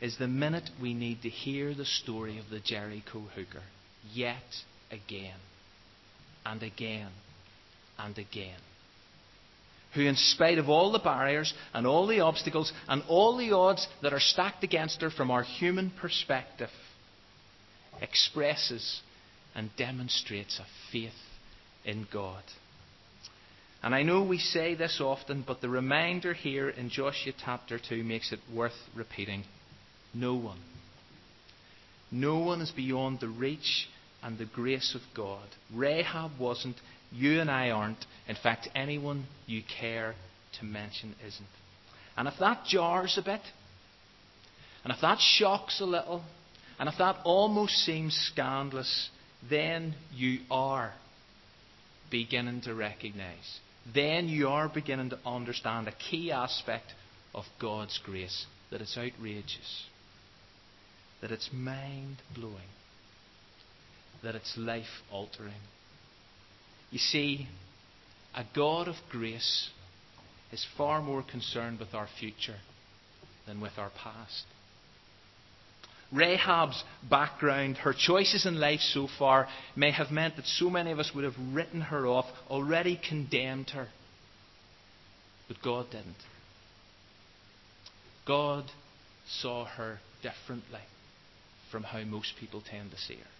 is 0.00 0.18
the 0.18 0.28
minute 0.28 0.70
we 0.80 0.94
need 0.94 1.22
to 1.22 1.28
hear 1.28 1.74
the 1.74 1.84
story 1.84 2.38
of 2.38 2.50
the 2.50 2.60
Jericho 2.60 3.24
hooker 3.34 3.62
yet 4.12 4.64
again 4.90 5.38
and 6.44 6.62
again 6.62 7.10
and 7.98 8.16
again. 8.16 8.60
Who, 9.94 10.02
in 10.02 10.16
spite 10.16 10.58
of 10.58 10.68
all 10.68 10.92
the 10.92 10.98
barriers 10.98 11.54
and 11.72 11.86
all 11.86 12.06
the 12.06 12.20
obstacles 12.20 12.72
and 12.88 13.02
all 13.08 13.36
the 13.36 13.52
odds 13.52 13.86
that 14.02 14.12
are 14.12 14.20
stacked 14.20 14.62
against 14.62 15.00
her 15.00 15.10
from 15.10 15.30
our 15.30 15.42
human 15.42 15.90
perspective, 15.98 16.70
expresses 18.00 19.00
and 19.54 19.70
demonstrates 19.76 20.60
a 20.60 20.66
faith 20.92 21.12
in 21.84 22.06
God. 22.12 22.42
And 23.82 23.94
I 23.94 24.02
know 24.02 24.22
we 24.22 24.38
say 24.38 24.74
this 24.74 25.00
often, 25.00 25.44
but 25.46 25.60
the 25.60 25.68
reminder 25.68 26.34
here 26.34 26.68
in 26.68 26.90
Joshua 26.90 27.32
chapter 27.44 27.78
2 27.78 28.02
makes 28.02 28.32
it 28.32 28.40
worth 28.54 28.72
repeating. 28.94 29.44
No 30.12 30.34
one. 30.34 30.58
No 32.10 32.38
one 32.38 32.60
is 32.60 32.70
beyond 32.72 33.20
the 33.20 33.28
reach 33.28 33.88
and 34.22 34.36
the 34.36 34.46
grace 34.46 34.94
of 34.94 35.02
God. 35.14 35.46
Rahab 35.72 36.32
wasn't. 36.40 36.76
You 37.10 37.40
and 37.40 37.50
I 37.50 37.70
aren't. 37.70 38.04
In 38.28 38.36
fact, 38.36 38.68
anyone 38.74 39.26
you 39.46 39.62
care 39.80 40.14
to 40.58 40.64
mention 40.64 41.14
isn't. 41.26 41.48
And 42.16 42.28
if 42.28 42.34
that 42.40 42.64
jars 42.66 43.16
a 43.18 43.22
bit, 43.22 43.40
and 44.84 44.92
if 44.92 45.00
that 45.00 45.18
shocks 45.20 45.80
a 45.80 45.86
little, 45.86 46.22
and 46.78 46.88
if 46.88 46.96
that 46.98 47.16
almost 47.24 47.74
seems 47.84 48.14
scandalous, 48.32 49.10
then 49.48 49.94
you 50.12 50.40
are 50.50 50.92
beginning 52.10 52.60
to 52.62 52.74
recognize 52.74 53.60
then 53.94 54.28
you 54.28 54.48
are 54.48 54.68
beginning 54.68 55.10
to 55.10 55.18
understand 55.24 55.88
a 55.88 55.92
key 55.92 56.30
aspect 56.30 56.92
of 57.34 57.44
God's 57.60 57.98
grace 58.04 58.46
that 58.70 58.80
it's 58.80 58.98
outrageous, 58.98 59.84
that 61.20 61.30
it's 61.30 61.50
mind 61.52 62.16
blowing, 62.34 62.68
that 64.22 64.34
it's 64.34 64.54
life 64.58 65.02
altering. 65.10 65.54
You 66.90 66.98
see, 66.98 67.48
a 68.34 68.44
God 68.54 68.88
of 68.88 68.96
grace 69.10 69.70
is 70.52 70.64
far 70.76 71.02
more 71.02 71.22
concerned 71.22 71.78
with 71.78 71.94
our 71.94 72.08
future 72.18 72.56
than 73.46 73.60
with 73.60 73.78
our 73.78 73.90
past. 73.90 74.44
Rahab's 76.10 76.82
background, 77.10 77.76
her 77.78 77.92
choices 77.92 78.46
in 78.46 78.58
life 78.58 78.80
so 78.80 79.08
far, 79.18 79.46
may 79.76 79.90
have 79.90 80.10
meant 80.10 80.36
that 80.36 80.46
so 80.46 80.70
many 80.70 80.90
of 80.90 80.98
us 80.98 81.10
would 81.14 81.24
have 81.24 81.34
written 81.52 81.82
her 81.82 82.06
off, 82.06 82.24
already 82.48 82.98
condemned 83.08 83.70
her. 83.70 83.88
But 85.48 85.58
God 85.62 85.90
didn't. 85.90 86.16
God 88.26 88.64
saw 89.26 89.66
her 89.66 89.98
differently 90.22 90.80
from 91.70 91.82
how 91.82 92.00
most 92.04 92.34
people 92.40 92.62
tend 92.62 92.90
to 92.90 92.98
see 92.98 93.16
her. 93.16 93.37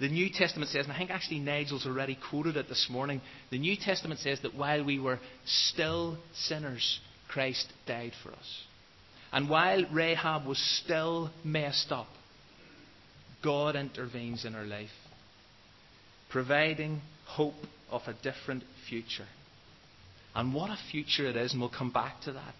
The 0.00 0.08
New 0.08 0.30
Testament 0.32 0.70
says, 0.70 0.84
and 0.84 0.92
I 0.92 0.98
think 0.98 1.10
actually 1.10 1.40
Nigel's 1.40 1.86
already 1.86 2.16
quoted 2.30 2.56
it 2.56 2.68
this 2.68 2.86
morning, 2.88 3.20
the 3.50 3.58
New 3.58 3.76
Testament 3.76 4.20
says 4.20 4.38
that 4.42 4.54
while 4.54 4.84
we 4.84 5.00
were 5.00 5.18
still 5.44 6.18
sinners, 6.34 7.00
Christ 7.28 7.72
died 7.86 8.12
for 8.22 8.30
us. 8.30 8.62
And 9.32 9.50
while 9.50 9.84
Rahab 9.92 10.46
was 10.46 10.58
still 10.84 11.30
messed 11.44 11.90
up, 11.90 12.06
God 13.42 13.76
intervenes 13.76 14.44
in 14.44 14.54
her 14.54 14.64
life, 14.64 14.88
providing 16.30 17.00
hope 17.26 17.54
of 17.90 18.02
a 18.06 18.14
different 18.22 18.62
future. 18.88 19.26
And 20.34 20.54
what 20.54 20.70
a 20.70 20.78
future 20.90 21.26
it 21.26 21.36
is, 21.36 21.52
and 21.52 21.60
we'll 21.60 21.70
come 21.70 21.90
back 21.90 22.20
to 22.22 22.32
that. 22.32 22.54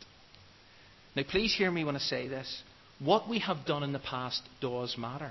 Now, 1.14 1.22
please 1.28 1.54
hear 1.54 1.70
me 1.70 1.84
when 1.84 1.96
I 1.96 2.00
say 2.00 2.28
this. 2.28 2.62
What 2.98 3.28
we 3.28 3.38
have 3.40 3.64
done 3.66 3.82
in 3.82 3.92
the 3.92 3.98
past 3.98 4.42
does 4.60 4.96
matter. 4.98 5.30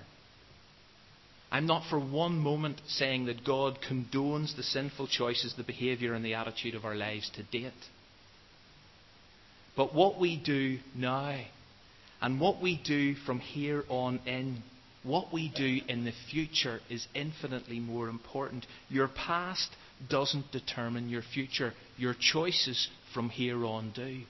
I'm 1.52 1.66
not 1.66 1.90
for 1.90 2.00
one 2.00 2.40
moment 2.40 2.82
saying 2.88 3.26
that 3.28 3.46
God 3.46 3.80
condones 3.88 4.56
the 4.56 4.64
sinful 4.64 5.08
choices, 5.08 5.54
the 5.56 5.64
behaviour, 5.64 6.14
and 6.14 6.24
the 6.24 6.34
attitude 6.34 6.76
of 6.76 6.84
our 6.84 6.96
lives 6.96 7.30
to 7.36 7.44
date. 7.44 7.72
But 9.78 9.94
what 9.94 10.20
we 10.20 10.36
do 10.36 10.80
now, 10.96 11.40
and 12.22 12.42
what 12.42 12.62
we 12.62 12.82
do 12.84 13.16
from 13.16 13.40
here 13.40 13.86
on 13.88 14.20
in, 14.26 14.64
what 15.04 15.32
we 15.32 15.50
do 15.56 15.80
in 15.88 16.04
the 16.04 16.14
future 16.30 16.82
is 16.90 17.08
infinitely 17.14 17.80
more 17.80 18.10
important. 18.10 18.66
Your 18.90 19.08
past 19.08 19.70
doesn't 20.10 20.52
determine 20.52 21.10
your 21.10 21.22
future, 21.22 21.74
your 21.96 22.16
choices 22.20 22.90
from 23.14 23.30
here 23.30 23.64
on 23.66 23.92
do. 23.96 24.24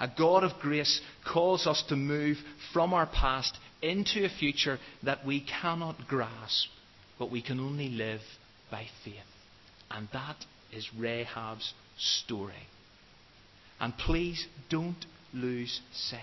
A 0.00 0.08
God 0.08 0.42
of 0.42 0.58
grace 0.60 1.00
calls 1.24 1.66
us 1.66 1.82
to 1.88 1.96
move 1.96 2.38
from 2.72 2.94
our 2.94 3.06
past 3.06 3.56
into 3.84 4.24
a 4.24 4.28
future 4.28 4.78
that 5.02 5.26
we 5.26 5.40
cannot 5.40 6.08
grasp, 6.08 6.68
but 7.18 7.30
we 7.30 7.42
can 7.42 7.60
only 7.60 7.88
live 7.88 8.20
by 8.70 8.86
faith. 9.04 9.14
And 9.90 10.08
that 10.12 10.36
is 10.72 10.88
Rahab's 10.98 11.74
story. 11.98 12.68
And 13.80 13.96
please 13.96 14.46
don't 14.70 15.04
lose 15.32 15.80
sight 15.92 16.20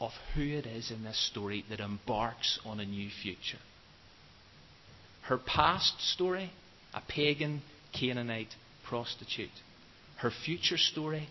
of 0.00 0.10
who 0.34 0.42
it 0.42 0.66
is 0.66 0.90
in 0.90 1.02
this 1.04 1.18
story 1.30 1.64
that 1.70 1.80
embarks 1.80 2.58
on 2.64 2.78
a 2.78 2.84
new 2.84 3.08
future. 3.22 3.58
Her 5.22 5.38
past 5.38 6.00
story, 6.00 6.50
a 6.94 7.00
pagan 7.08 7.62
Canaanite 7.98 8.54
prostitute. 8.88 9.50
Her 10.18 10.30
future 10.30 10.78
story, 10.78 11.28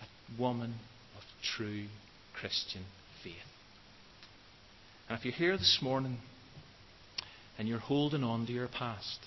a 0.00 0.40
woman 0.40 0.74
of 1.16 1.22
true 1.42 1.86
Christian 2.34 2.84
faith. 3.22 3.34
And 5.08 5.18
if 5.18 5.24
you're 5.24 5.34
here 5.34 5.56
this 5.56 5.78
morning 5.80 6.18
and 7.58 7.68
you're 7.68 7.78
holding 7.78 8.24
on 8.24 8.46
to 8.46 8.52
your 8.52 8.68
past, 8.68 9.20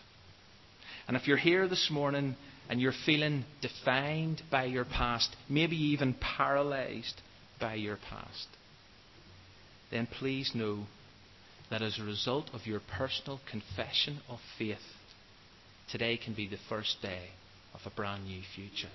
and 1.07 1.15
if 1.15 1.27
you're 1.27 1.37
here 1.37 1.67
this 1.67 1.89
morning 1.91 2.35
and 2.69 2.81
you're 2.81 2.93
feeling 3.05 3.45
defined 3.61 4.41
by 4.51 4.65
your 4.65 4.85
past, 4.85 5.35
maybe 5.49 5.75
even 5.75 6.13
paralyzed 6.15 7.21
by 7.59 7.75
your 7.75 7.97
past, 8.09 8.47
then 9.89 10.07
please 10.19 10.51
know 10.53 10.85
that 11.69 11.81
as 11.81 11.97
a 11.97 12.03
result 12.03 12.49
of 12.53 12.67
your 12.67 12.81
personal 12.97 13.39
confession 13.49 14.19
of 14.27 14.39
faith, 14.57 14.77
today 15.91 16.17
can 16.17 16.33
be 16.33 16.47
the 16.47 16.57
first 16.67 17.01
day 17.01 17.29
of 17.73 17.79
a 17.85 17.95
brand 17.95 18.25
new 18.25 18.41
future. 18.55 18.91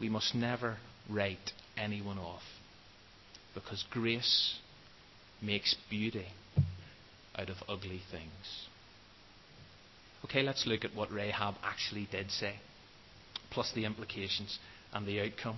We 0.00 0.08
must 0.08 0.34
never 0.34 0.76
write 1.08 1.52
anyone 1.76 2.18
off 2.18 2.42
because 3.54 3.84
grace 3.90 4.58
makes 5.40 5.74
beauty 5.90 6.26
out 7.36 7.48
of 7.48 7.56
ugly 7.68 8.00
things. 8.10 8.66
Okay, 10.24 10.42
let's 10.42 10.66
look 10.66 10.84
at 10.84 10.94
what 10.94 11.10
Rahab 11.10 11.54
actually 11.64 12.08
did 12.10 12.30
say, 12.30 12.54
plus 13.50 13.72
the 13.74 13.84
implications 13.84 14.58
and 14.92 15.06
the 15.06 15.20
outcome. 15.20 15.56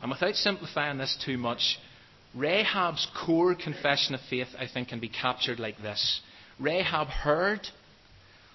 And 0.00 0.10
without 0.10 0.34
simplifying 0.34 0.98
this 0.98 1.18
too 1.24 1.38
much, 1.38 1.78
Rahab's 2.34 3.06
core 3.24 3.54
confession 3.54 4.14
of 4.14 4.20
faith, 4.28 4.48
I 4.58 4.66
think, 4.72 4.88
can 4.88 5.00
be 5.00 5.08
captured 5.08 5.58
like 5.58 5.78
this 5.78 6.20
Rahab 6.58 7.08
heard 7.08 7.66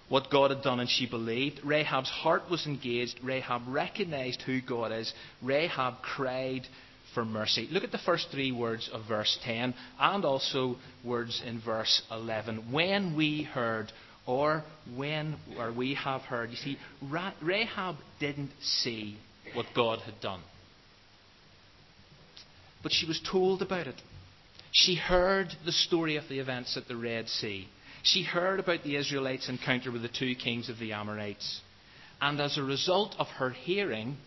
what 0.10 0.30
God 0.30 0.52
had 0.52 0.62
done 0.62 0.80
and 0.80 0.90
she 0.90 1.08
believed. 1.08 1.62
Rahab's 1.64 2.10
heart 2.10 2.44
was 2.50 2.68
engaged. 2.68 3.20
Rahab 3.24 3.62
recognized 3.68 4.42
who 4.42 4.62
God 4.62 4.92
is. 4.92 5.14
Rahab 5.42 6.02
cried 6.02 6.68
for 7.14 7.26
mercy. 7.26 7.68
Look 7.72 7.84
at 7.84 7.92
the 7.92 7.98
first 8.00 8.28
three 8.32 8.52
words 8.52 8.90
of 8.92 9.08
verse 9.08 9.38
10 9.44 9.74
and 10.00 10.26
also 10.26 10.78
words 11.04 11.42
in 11.46 11.62
verse 11.62 12.02
11. 12.12 12.72
When 12.72 13.16
we 13.16 13.44
heard, 13.44 13.92
or 14.26 14.64
when 14.96 15.36
or 15.58 15.74
we 15.74 15.96
have 15.96 16.22
heard. 16.22 16.52
You 16.52 16.56
see, 16.56 16.78
Rahab 17.42 17.96
didn't 18.20 18.52
see 18.62 19.18
what 19.54 19.66
God 19.76 20.00
had 20.00 20.20
done. 20.22 20.42
But 22.84 22.92
she 22.92 23.06
was 23.06 23.22
told 23.30 23.62
about 23.62 23.88
it. 23.88 24.02
She 24.72 24.96
heard 24.96 25.48
the 25.66 25.72
story 25.72 26.16
of 26.16 26.24
the 26.30 26.40
events 26.40 26.78
at 26.78 26.88
the 26.88 26.96
Red 26.96 27.28
Sea. 27.28 27.68
She 28.04 28.24
heard 28.24 28.60
about 28.60 28.84
the 28.84 28.96
Israelites' 28.96 29.50
encounter 29.50 29.92
with 29.92 30.02
the 30.02 30.08
two 30.08 30.34
kings 30.36 30.70
of 30.70 30.80
the 30.80 30.94
Amorites. 30.94 31.62
And 32.22 32.40
as 32.40 32.58
a 32.58 32.64
result 32.64 33.16
of 33.20 33.28
her 33.28 33.50
hearing, 33.50 34.18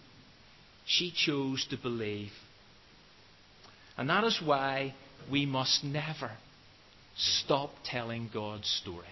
she 0.86 1.12
chose 1.16 1.66
to 1.70 1.76
believe. 1.76 2.30
And 3.96 4.10
that 4.10 4.24
is 4.24 4.40
why 4.44 4.94
we 5.30 5.46
must 5.46 5.84
never, 5.84 6.32
stop 7.16 7.70
telling 7.84 8.30
God's 8.32 8.68
story. 8.68 9.06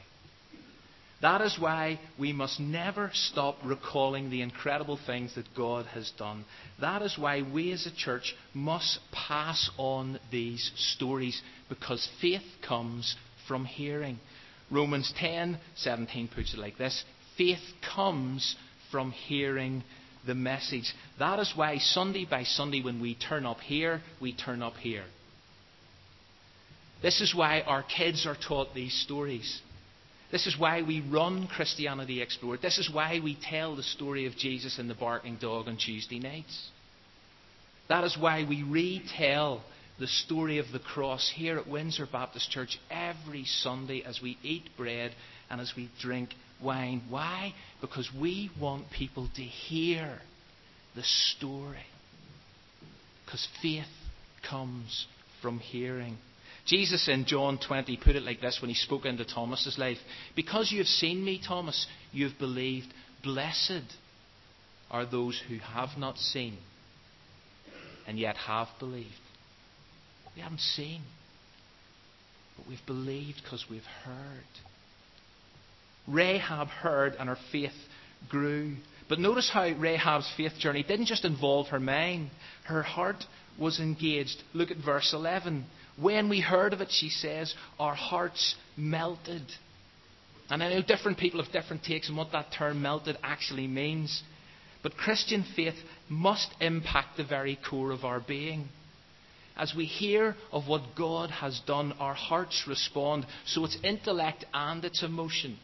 That 1.23 1.41
is 1.41 1.57
why 1.57 2.01
we 2.19 2.33
must 2.33 2.59
never 2.59 3.13
stop 3.15 3.57
recalling 3.65 4.29
the 4.29 4.43
incredible 4.43 4.99
things 5.07 5.37
that 5.37 5.55
God 5.57 5.87
has 5.87 6.11
done. 6.19 6.45
That 6.81 7.01
is 7.01 7.17
why 7.17 7.43
we 7.43 7.71
as 7.71 7.87
a 7.87 7.95
church 7.95 8.35
must 8.53 8.99
pass 9.13 9.71
on 9.79 10.19
these 10.33 10.73
stories 10.75 11.41
because 11.69 12.09
faith 12.21 12.43
comes 12.67 13.15
from 13.47 13.65
hearing. 13.65 14.19
Romans 14.69 15.15
10:17 15.17 16.29
puts 16.35 16.55
it 16.55 16.59
like 16.59 16.77
this: 16.77 17.05
faith 17.39 17.63
comes 17.95 18.57
from 18.91 19.13
hearing 19.13 19.85
the 20.27 20.35
message. 20.35 20.93
That 21.19 21.39
is 21.39 21.53
why 21.55 21.79
Sunday 21.79 22.27
by 22.29 22.45
Sunday 22.45 22.83
when 22.83 23.01
we 23.01 23.15
turn 23.15 23.47
up 23.47 23.61
here, 23.61 24.01
we 24.21 24.33
turn 24.33 24.63
up 24.63 24.75
here. 24.75 25.05
This 27.03 27.21
is 27.21 27.35
why 27.35 27.63
our 27.63 27.83
kids 27.83 28.27
are 28.27 28.37
taught 28.37 28.75
these 28.75 28.95
stories. 28.95 29.61
This 30.31 30.47
is 30.47 30.59
why 30.59 30.83
we 30.83 31.01
run 31.01 31.47
Christianity 31.49 32.23
Explored. 32.23 32.63
This 32.63 32.79
is 32.79 32.91
why 32.91 33.21
we 33.23 33.37
tell 33.43 33.77
the 33.77 33.83
story 33.83 34.27
of 34.27 34.37
Jesus 34.37 34.79
and 34.79 34.89
the 34.89 34.95
barking 34.95 35.37
dog 35.37 35.69
on 35.69 35.77
Tuesday 35.77 36.21
nights. 36.21 36.71
That 37.89 38.05
is 38.05 38.17
why 38.19 38.47
we 38.49 38.63
retell 38.63 39.63
the 39.99 40.07
story 40.07 40.59
of 40.59 40.67
the 40.73 40.79
cross 40.79 41.31
here 41.35 41.59
at 41.59 41.69
Windsor 41.69 42.07
Baptist 42.11 42.51
Church 42.51 42.79
every 42.91 43.45
Sunday 43.45 44.03
as 44.07 44.21
we 44.23 44.39
eat 44.43 44.71
bread 44.77 45.13
and 45.51 45.61
as 45.61 45.75
we 45.77 45.91
drink 46.01 46.31
wine. 46.63 47.03
Why? 47.09 47.55
Because 47.81 48.09
we 48.19 48.51
want 48.61 48.91
people 48.91 49.29
to 49.37 49.43
hear 49.43 50.19
the 50.95 51.03
story. 51.03 51.85
Because 53.25 53.47
faith 53.61 53.85
comes 54.49 55.07
from 55.41 55.59
hearing. 55.59 56.19
Jesus 56.67 57.09
in 57.09 57.25
John 57.27 57.59
20 57.59 57.97
put 57.97 58.15
it 58.15 58.23
like 58.23 58.41
this 58.41 58.59
when 58.61 58.69
he 58.69 58.77
spoke 58.77 59.05
into 59.05 59.25
Thomas's 59.25 59.79
life 59.79 59.97
Because 60.37 60.71
you 60.71 60.79
have 60.79 60.87
seen 60.87 61.25
me, 61.25 61.41
Thomas, 61.45 61.87
you 62.13 62.29
have 62.29 62.39
believed. 62.39 62.87
Blessed 63.25 63.83
are 64.91 65.07
those 65.07 65.41
who 65.49 65.59
have 65.59 65.91
not 65.99 66.19
seen 66.19 66.59
and 68.07 68.19
yet 68.19 68.37
have 68.37 68.69
believed. 68.79 69.09
We 70.35 70.43
haven't 70.43 70.61
seen, 70.61 71.03
but 72.57 72.67
we've 72.69 72.85
believed 72.87 73.41
because 73.43 73.65
we've 73.71 73.83
heard. 74.05 74.45
Rahab 76.07 76.69
heard 76.69 77.15
and 77.19 77.29
her 77.29 77.39
faith 77.51 77.73
grew. 78.29 78.77
But 79.09 79.19
notice 79.19 79.51
how 79.51 79.69
Rahab's 79.69 80.31
faith 80.37 80.53
journey 80.59 80.83
didn't 80.83 81.07
just 81.07 81.25
involve 81.25 81.69
her 81.69 81.81
mind, 81.81 82.31
her 82.65 82.83
heart 82.83 83.25
was 83.59 83.81
engaged. 83.81 84.43
Look 84.55 84.71
at 84.71 84.79
verse 84.79 85.13
11. 85.13 85.67
When 86.01 86.29
we 86.29 86.41
heard 86.41 86.73
of 86.73 86.81
it, 86.81 86.89
she 86.91 87.11
says, 87.11 87.55
our 87.79 87.95
hearts 87.95 88.55
melted. 88.77 89.43
And 90.49 90.63
I 90.63 90.71
know 90.71 90.83
different 90.83 91.19
people 91.19 91.43
have 91.43 91.53
different 91.53 91.85
takes 91.85 92.09
on 92.09 92.17
what 92.17 92.33
that 92.33 92.53
term 92.57 92.83
melted 92.83 93.19
actually 93.23 93.67
means. 93.67 94.23
But 94.83 94.97
Christian 94.97 95.45
faith 95.55 95.77
must 96.09 96.49
impact 96.61 97.17
the 97.17 97.25
very 97.25 97.59
core 97.69 97.93
of 97.93 98.05
our 98.05 98.21
being. 98.21 98.69
As 99.57 99.75
we 99.77 99.85
hear 99.85 100.35
of 100.51 100.67
what 100.67 100.97
God 100.97 101.31
has 101.31 101.61
done, 101.67 101.93
our 102.01 102.15
hearts 102.15 102.65
respond. 102.67 103.27
So 103.47 103.65
it's 103.65 103.77
intellect 103.85 104.45
and 104.53 104.85
its 104.85 105.03
emotion, 105.03 105.59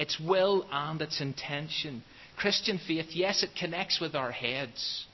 its 0.00 0.18
will 0.18 0.66
and 0.72 1.02
its 1.02 1.20
intention. 1.20 2.02
Christian 2.38 2.80
faith, 2.88 3.08
yes, 3.10 3.42
it 3.42 3.50
connects 3.54 4.00
with 4.00 4.14
our 4.14 4.32
heads. 4.32 5.04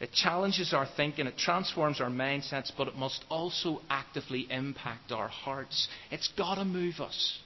It 0.00 0.10
challenges 0.12 0.72
our 0.72 0.86
thinking, 0.96 1.26
it 1.26 1.36
transforms 1.36 2.00
our 2.00 2.08
mindsets, 2.08 2.72
but 2.78 2.88
it 2.88 2.96
must 2.96 3.22
also 3.28 3.82
actively 3.90 4.46
impact 4.50 5.12
our 5.12 5.28
hearts. 5.28 5.86
It's 6.10 6.28
got 6.28 6.54
to 6.54 6.64
move 6.64 6.94
us. 6.98 7.38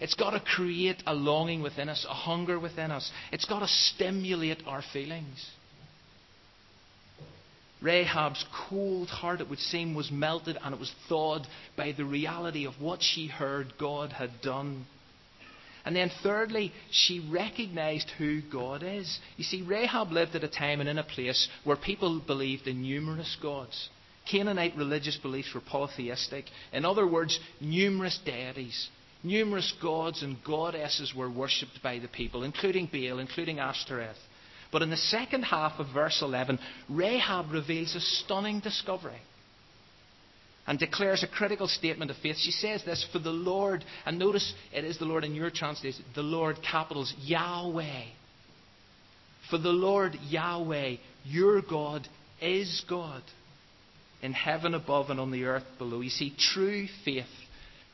It's 0.00 0.14
got 0.14 0.30
to 0.30 0.40
create 0.40 1.02
a 1.04 1.14
longing 1.14 1.62
within 1.62 1.88
us, 1.88 2.06
a 2.08 2.14
hunger 2.14 2.60
within 2.60 2.92
us. 2.92 3.10
It's 3.32 3.44
got 3.44 3.58
to 3.58 3.68
stimulate 3.68 4.62
our 4.68 4.82
feelings. 4.92 5.50
Rahab's 7.82 8.44
cold 8.68 9.08
heart, 9.08 9.40
it 9.40 9.50
would 9.50 9.58
seem, 9.58 9.94
was 9.94 10.12
melted 10.12 10.56
and 10.62 10.72
it 10.72 10.78
was 10.78 10.94
thawed 11.08 11.46
by 11.76 11.90
the 11.90 12.04
reality 12.04 12.66
of 12.66 12.80
what 12.80 13.02
she 13.02 13.26
heard 13.26 13.74
God 13.78 14.12
had 14.12 14.40
done. 14.40 14.86
And 15.84 15.96
then, 15.96 16.10
thirdly, 16.22 16.72
she 16.90 17.18
recognized 17.18 18.10
who 18.10 18.40
God 18.40 18.82
is. 18.84 19.18
You 19.36 19.44
see, 19.44 19.62
Rahab 19.62 20.12
lived 20.12 20.36
at 20.36 20.44
a 20.44 20.48
time 20.48 20.80
and 20.80 20.88
in 20.88 20.98
a 20.98 21.04
place 21.04 21.48
where 21.64 21.76
people 21.76 22.20
believed 22.20 22.68
in 22.68 22.82
numerous 22.82 23.36
gods. 23.42 23.88
Canaanite 24.30 24.76
religious 24.76 25.16
beliefs 25.16 25.52
were 25.52 25.60
polytheistic. 25.60 26.44
In 26.72 26.84
other 26.84 27.06
words, 27.06 27.40
numerous 27.60 28.18
deities, 28.24 28.88
numerous 29.24 29.72
gods 29.82 30.22
and 30.22 30.42
goddesses 30.44 31.12
were 31.14 31.30
worshipped 31.30 31.82
by 31.82 31.98
the 31.98 32.08
people, 32.08 32.44
including 32.44 32.86
Baal, 32.86 33.18
including 33.18 33.58
Ashtoreth. 33.58 34.18
But 34.70 34.82
in 34.82 34.90
the 34.90 34.96
second 34.96 35.42
half 35.42 35.80
of 35.80 35.88
verse 35.92 36.22
11, 36.22 36.60
Rahab 36.88 37.50
reveals 37.50 37.96
a 37.96 38.00
stunning 38.00 38.60
discovery 38.60 39.20
and 40.66 40.78
declares 40.78 41.22
a 41.22 41.26
critical 41.26 41.66
statement 41.66 42.10
of 42.10 42.16
faith. 42.18 42.36
She 42.38 42.50
says 42.50 42.84
this 42.84 43.06
For 43.12 43.18
the 43.18 43.30
Lord, 43.30 43.84
and 44.06 44.18
notice 44.18 44.54
it 44.72 44.84
is 44.84 44.98
the 44.98 45.04
Lord 45.04 45.24
in 45.24 45.34
your 45.34 45.50
translation, 45.50 46.04
the 46.14 46.22
Lord, 46.22 46.58
capitals, 46.68 47.12
Yahweh. 47.20 48.04
For 49.50 49.58
the 49.58 49.70
Lord, 49.70 50.14
Yahweh, 50.28 50.96
your 51.24 51.62
God, 51.62 52.06
is 52.40 52.84
God 52.88 53.22
in 54.22 54.32
heaven 54.32 54.74
above 54.74 55.10
and 55.10 55.18
on 55.18 55.32
the 55.32 55.44
earth 55.44 55.64
below. 55.78 56.00
You 56.00 56.10
see, 56.10 56.32
true 56.54 56.86
faith 57.04 57.26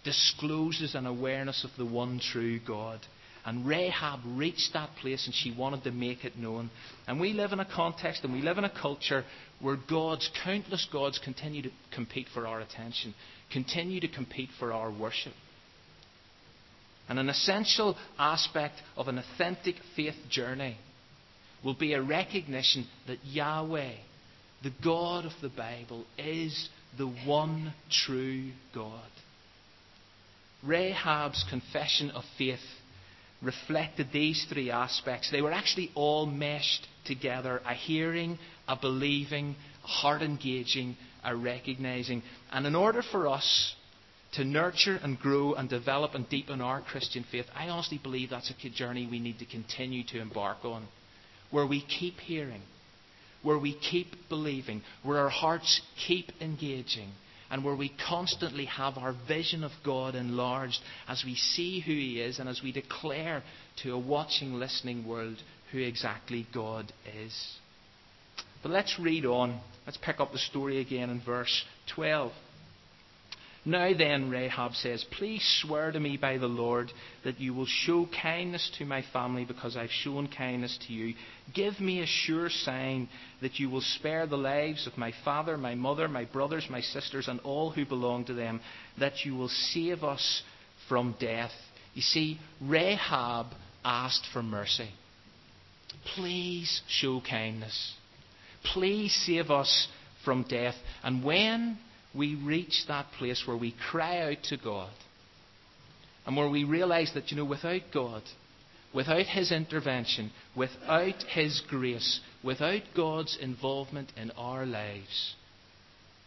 discloses 0.05 0.95
an 0.95 1.07
awareness 1.07 1.65
of 1.65 1.71
the 1.77 1.91
one 1.91 2.21
true 2.21 2.61
God. 2.65 3.01
And 3.49 3.67
Rahab 3.67 4.21
reached 4.27 4.75
that 4.75 4.91
place 5.01 5.25
and 5.25 5.35
she 5.35 5.51
wanted 5.51 5.83
to 5.85 5.91
make 5.91 6.27
it 6.27 6.37
known. 6.37 6.69
And 7.07 7.19
we 7.19 7.33
live 7.33 7.53
in 7.53 7.61
a 7.61 7.65
context 7.65 8.23
and 8.23 8.35
we 8.35 8.43
live 8.43 8.59
in 8.59 8.65
a 8.65 8.71
culture 8.71 9.25
where 9.59 9.79
gods, 9.89 10.29
countless 10.45 10.87
gods, 10.93 11.19
continue 11.25 11.63
to 11.63 11.71
compete 11.95 12.27
for 12.35 12.47
our 12.47 12.61
attention, 12.61 13.15
continue 13.51 14.01
to 14.01 14.09
compete 14.09 14.51
for 14.59 14.71
our 14.71 14.93
worship. 14.93 15.33
And 17.09 17.19
an 17.19 17.31
essential 17.31 17.97
aspect 18.19 18.75
of 18.99 19.09
an 19.09 19.17
authentic 19.17 19.77
faith 19.97 20.29
journey 20.29 20.77
will 21.65 21.73
be 21.73 21.95
a 21.95 22.03
recognition 22.03 22.87
that 23.07 23.25
Yahweh, 23.25 23.95
the 24.63 24.75
God 24.85 25.25
of 25.25 25.33
the 25.41 25.49
Bible, 25.49 26.05
is 26.19 26.69
the 26.99 27.07
one 27.07 27.73
true 27.91 28.51
God. 28.75 29.09
Rahab's 30.63 31.47
confession 31.49 32.11
of 32.11 32.25
faith 32.37 32.59
reflected 33.43 34.09
these 34.13 34.47
three 34.49 34.71
aspects. 34.71 35.31
They 35.31 35.43
were 35.43 35.53
actually 35.53 35.91
all 35.95 36.27
meshed 36.27 36.87
together 37.05 37.61
a 37.67 37.75
hearing, 37.75 38.39
a 38.67 38.77
believing, 38.77 39.55
a 39.85 39.87
heart 39.87 40.23
engaging, 40.23 40.97
a 41.25 41.37
recognizing. 41.37 42.23
And 42.53 42.67
in 42.67 42.75
order 42.75 43.03
for 43.03 43.29
us 43.29 43.75
to 44.33 44.45
nurture 44.45 44.99
and 45.03 45.19
grow 45.19 45.55
and 45.55 45.69
develop 45.69 46.15
and 46.15 46.29
deepen 46.29 46.61
our 46.61 46.81
Christian 46.81 47.25
faith, 47.31 47.47
I 47.55 47.69
honestly 47.69 47.99
believe 48.03 48.31
that's 48.31 48.51
a 48.51 48.71
journey 48.71 49.07
we 49.11 49.21
need 49.21 49.39
to 49.39 49.47
continue 49.47 50.05
to 50.09 50.21
embark 50.21 50.65
on. 50.65 50.87
Where 51.51 51.67
we 51.67 51.83
keep 51.83 52.19
hearing, 52.19 52.63
where 53.43 53.59
we 53.59 53.75
keep 53.75 54.29
believing, 54.29 54.83
where 55.03 55.19
our 55.19 55.31
hearts 55.31 55.81
keep 56.07 56.31
engaging 56.41 57.11
and 57.51 57.65
where 57.65 57.77
we 57.77 57.93
constantly 58.09 58.67
have 58.67 58.99
our 58.99 59.15
vision 59.27 59.65
of 59.65 59.73
God 59.85 60.15
enlarged 60.15 60.81
as 61.07 61.23
we 61.25 61.35
see 61.35 61.81
who 61.81 61.93
He 61.93 62.21
is 62.21 62.39
and 62.39 62.49
as 62.49 62.63
we 62.63 62.73
declare 62.73 63.43
to 63.83 63.93
a 63.93 63.99
watching, 63.99 64.55
listening 64.55 65.07
world 65.07 65.37
who 65.73 65.79
exactly 65.79 66.47
God 66.53 66.93
is. 67.25 67.55
But 68.63 68.73
let's 68.73 68.99
read 68.99 69.25
on. 69.25 69.61
Let's 69.87 69.99
pick 69.99 70.21
up 70.21 70.33
the 70.33 70.39
story 70.39 70.81
again 70.81 71.11
in 71.11 71.21
verse 71.21 71.65
12. 71.95 72.33
Now 73.69 73.93
then, 73.93 74.31
Rahab 74.31 74.73
says, 74.73 75.05
Please 75.19 75.43
swear 75.61 75.93
to 75.93 76.01
me 76.01 76.17
by 76.17 76.39
the 76.39 76.47
Lord 76.47 76.91
that 77.25 77.39
you 77.39 77.53
will 77.53 77.67
show 77.67 78.09
kindness 78.23 78.71
to 78.79 78.87
my 78.87 79.05
family 79.13 79.45
because 79.45 79.77
I've 79.77 79.91
shown 79.91 80.27
kindness 80.27 80.79
to 80.87 80.95
you. 80.95 81.15
Give 81.55 81.79
me 81.79 82.01
a 82.01 82.07
sure 82.07 82.49
sign 82.49 83.11
that 83.43 83.59
you 83.59 83.69
will 83.69 83.83
spare 83.83 84.27
the 84.27 84.39
lives 84.39 84.87
of 84.87 84.97
my 84.97 85.13
father, 85.23 85.59
my 85.59 85.75
mother, 85.75 86.09
my 86.09 86.25
brothers, 86.25 86.67
my 86.71 86.81
sisters, 86.81 87.29
and 87.29 87.41
all 87.41 87.71
who 87.71 87.85
belong 87.85 88.25
to 88.25 88.33
them, 88.33 88.63
that 88.99 89.27
you 89.27 89.35
will 89.35 89.51
save 89.51 90.03
us 90.03 90.43
from 90.89 91.15
death. 91.21 91.53
You 91.93 92.01
see, 92.01 92.41
Rahab 92.63 93.49
asked 93.85 94.29
for 94.33 94.43
mercy. 94.43 94.89
Please 96.15 96.81
show 96.89 97.21
kindness. 97.21 97.93
Please 98.73 99.15
save 99.27 99.51
us 99.51 99.89
from 100.25 100.45
death. 100.49 100.77
And 101.03 101.23
when 101.23 101.77
we 102.15 102.35
reach 102.35 102.85
that 102.89 103.07
place 103.19 103.43
where 103.47 103.57
we 103.57 103.75
cry 103.91 104.31
out 104.31 104.43
to 104.45 104.57
God 104.57 104.91
and 106.27 106.37
where 106.37 106.49
we 106.49 106.65
realize 106.65 107.13
that, 107.15 107.31
you 107.31 107.37
know, 107.37 107.45
without 107.45 107.83
God, 107.93 108.23
without 108.95 109.27
His 109.27 109.53
intervention, 109.53 110.31
without 110.57 111.23
His 111.31 111.63
grace, 111.69 112.21
without 112.43 112.83
God's 112.97 113.37
involvement 113.41 114.13
in 114.17 114.31
our 114.33 114.67
lives, 114.67 115.35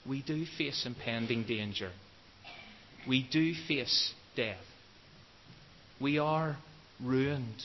we 0.07 0.21
do 0.21 0.45
face 0.57 0.85
impending 0.85 1.43
danger. 1.43 1.91
we 3.07 3.27
do 3.31 3.53
face 3.67 4.13
death. 4.35 4.57
We 5.99 6.17
are 6.17 6.57
ruined. 7.03 7.61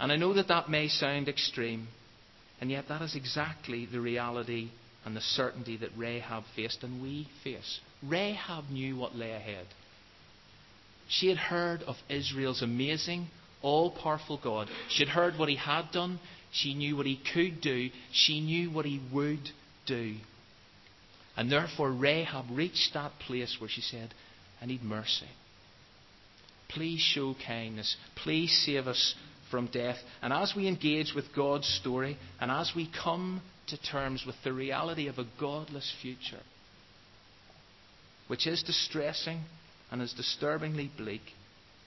And 0.00 0.10
I 0.10 0.16
know 0.16 0.34
that 0.34 0.48
that 0.48 0.68
may 0.68 0.88
sound 0.88 1.28
extreme, 1.28 1.86
and 2.60 2.70
yet 2.70 2.86
that 2.88 3.02
is 3.02 3.14
exactly 3.14 3.86
the 3.86 4.00
reality 4.00 4.70
and 5.04 5.16
the 5.16 5.20
certainty 5.20 5.76
that 5.78 5.90
Rahab 5.96 6.44
faced 6.54 6.82
and 6.82 7.02
we 7.02 7.28
face. 7.42 7.80
Rahab 8.02 8.70
knew 8.70 8.96
what 8.96 9.16
lay 9.16 9.32
ahead. 9.32 9.66
She 11.08 11.28
had 11.28 11.38
heard 11.38 11.82
of 11.82 11.96
Israel's 12.08 12.62
amazing, 12.62 13.26
all 13.60 13.90
powerful 13.90 14.40
God. 14.42 14.68
She 14.88 15.04
had 15.04 15.12
heard 15.12 15.38
what 15.38 15.48
he 15.48 15.56
had 15.56 15.90
done. 15.92 16.18
She 16.52 16.74
knew 16.74 16.96
what 16.96 17.06
he 17.06 17.20
could 17.34 17.60
do. 17.60 17.90
She 18.12 18.40
knew 18.40 18.70
what 18.70 18.84
he 18.84 19.00
would 19.12 19.50
do. 19.86 20.14
And 21.36 21.50
therefore, 21.50 21.90
Rahab 21.90 22.46
reached 22.50 22.94
that 22.94 23.12
place 23.26 23.56
where 23.58 23.70
she 23.70 23.80
said, 23.80 24.14
I 24.60 24.66
need 24.66 24.82
mercy. 24.82 25.28
Please 26.68 27.00
show 27.00 27.34
kindness. 27.46 27.96
Please 28.22 28.52
save 28.64 28.86
us 28.86 29.14
from 29.50 29.66
death. 29.66 29.96
And 30.22 30.32
as 30.32 30.54
we 30.56 30.68
engage 30.68 31.12
with 31.14 31.34
God's 31.34 31.66
story, 31.66 32.16
and 32.40 32.50
as 32.50 32.72
we 32.74 32.90
come 33.02 33.42
to 33.68 33.80
terms 33.80 34.24
with 34.26 34.36
the 34.44 34.52
reality 34.52 35.08
of 35.08 35.18
a 35.18 35.26
godless 35.40 35.92
future, 36.02 36.42
which 38.28 38.46
is 38.46 38.62
distressing 38.62 39.40
and 39.90 40.02
is 40.02 40.12
disturbingly 40.14 40.90
bleak, 40.96 41.22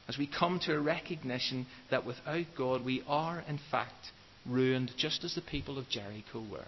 as 0.07 0.17
we 0.17 0.27
come 0.27 0.59
to 0.59 0.75
a 0.75 0.79
recognition 0.79 1.65
that 1.89 2.05
without 2.05 2.45
God 2.57 2.85
we 2.85 3.03
are, 3.07 3.43
in 3.47 3.59
fact, 3.71 4.11
ruined 4.45 4.91
just 4.97 5.23
as 5.23 5.33
the 5.33 5.41
people 5.41 5.79
of 5.79 5.89
Jericho 5.89 6.43
were, 6.51 6.67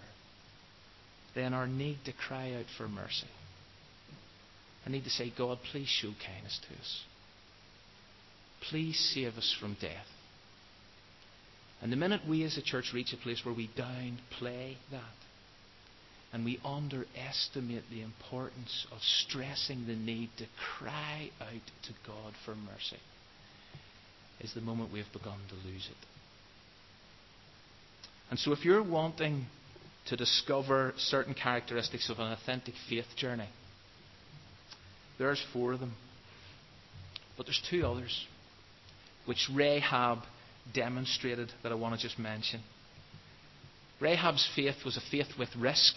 then 1.34 1.54
our 1.54 1.68
need 1.68 1.98
to 2.04 2.12
cry 2.12 2.54
out 2.54 2.66
for 2.76 2.88
mercy. 2.88 3.28
I 4.84 4.90
need 4.90 5.04
to 5.04 5.10
say, 5.10 5.32
God, 5.36 5.58
please 5.70 5.88
show 5.88 6.12
kindness 6.26 6.60
to 6.68 6.74
us. 6.80 7.02
Please 8.70 8.98
save 9.14 9.36
us 9.36 9.54
from 9.60 9.76
death. 9.80 10.06
And 11.80 11.92
the 11.92 11.96
minute 11.96 12.22
we 12.28 12.42
as 12.44 12.56
a 12.56 12.62
church 12.62 12.92
reach 12.92 13.12
a 13.12 13.16
place 13.16 13.44
where 13.44 13.54
we 13.54 13.68
downplay 13.68 14.76
that, 14.90 15.00
and 16.32 16.44
we 16.44 16.60
underestimate 16.64 17.84
the 17.90 18.02
importance 18.02 18.86
of 18.92 18.98
stressing 19.00 19.86
the 19.86 19.94
need 19.94 20.30
to 20.38 20.44
cry 20.76 21.30
out 21.40 21.70
to 21.84 21.92
God 22.06 22.34
for 22.44 22.54
mercy, 22.54 23.00
is 24.40 24.52
the 24.54 24.60
moment 24.60 24.92
we 24.92 24.98
have 24.98 25.12
begun 25.12 25.38
to 25.48 25.68
lose 25.68 25.88
it. 25.90 26.06
And 28.30 28.38
so, 28.38 28.52
if 28.52 28.64
you're 28.64 28.82
wanting 28.82 29.46
to 30.06 30.16
discover 30.16 30.92
certain 30.96 31.34
characteristics 31.34 32.10
of 32.10 32.18
an 32.18 32.32
authentic 32.32 32.74
faith 32.88 33.06
journey, 33.16 33.48
there's 35.18 35.42
four 35.52 35.72
of 35.72 35.80
them. 35.80 35.94
But 37.36 37.46
there's 37.46 37.62
two 37.70 37.86
others 37.86 38.26
which 39.26 39.48
Rahab 39.52 40.18
demonstrated 40.74 41.52
that 41.62 41.72
I 41.72 41.74
want 41.74 41.94
to 41.94 42.00
just 42.00 42.18
mention. 42.18 42.60
Rahab's 44.00 44.48
faith 44.54 44.76
was 44.84 44.96
a 44.96 45.10
faith 45.10 45.38
with 45.38 45.48
risk, 45.56 45.94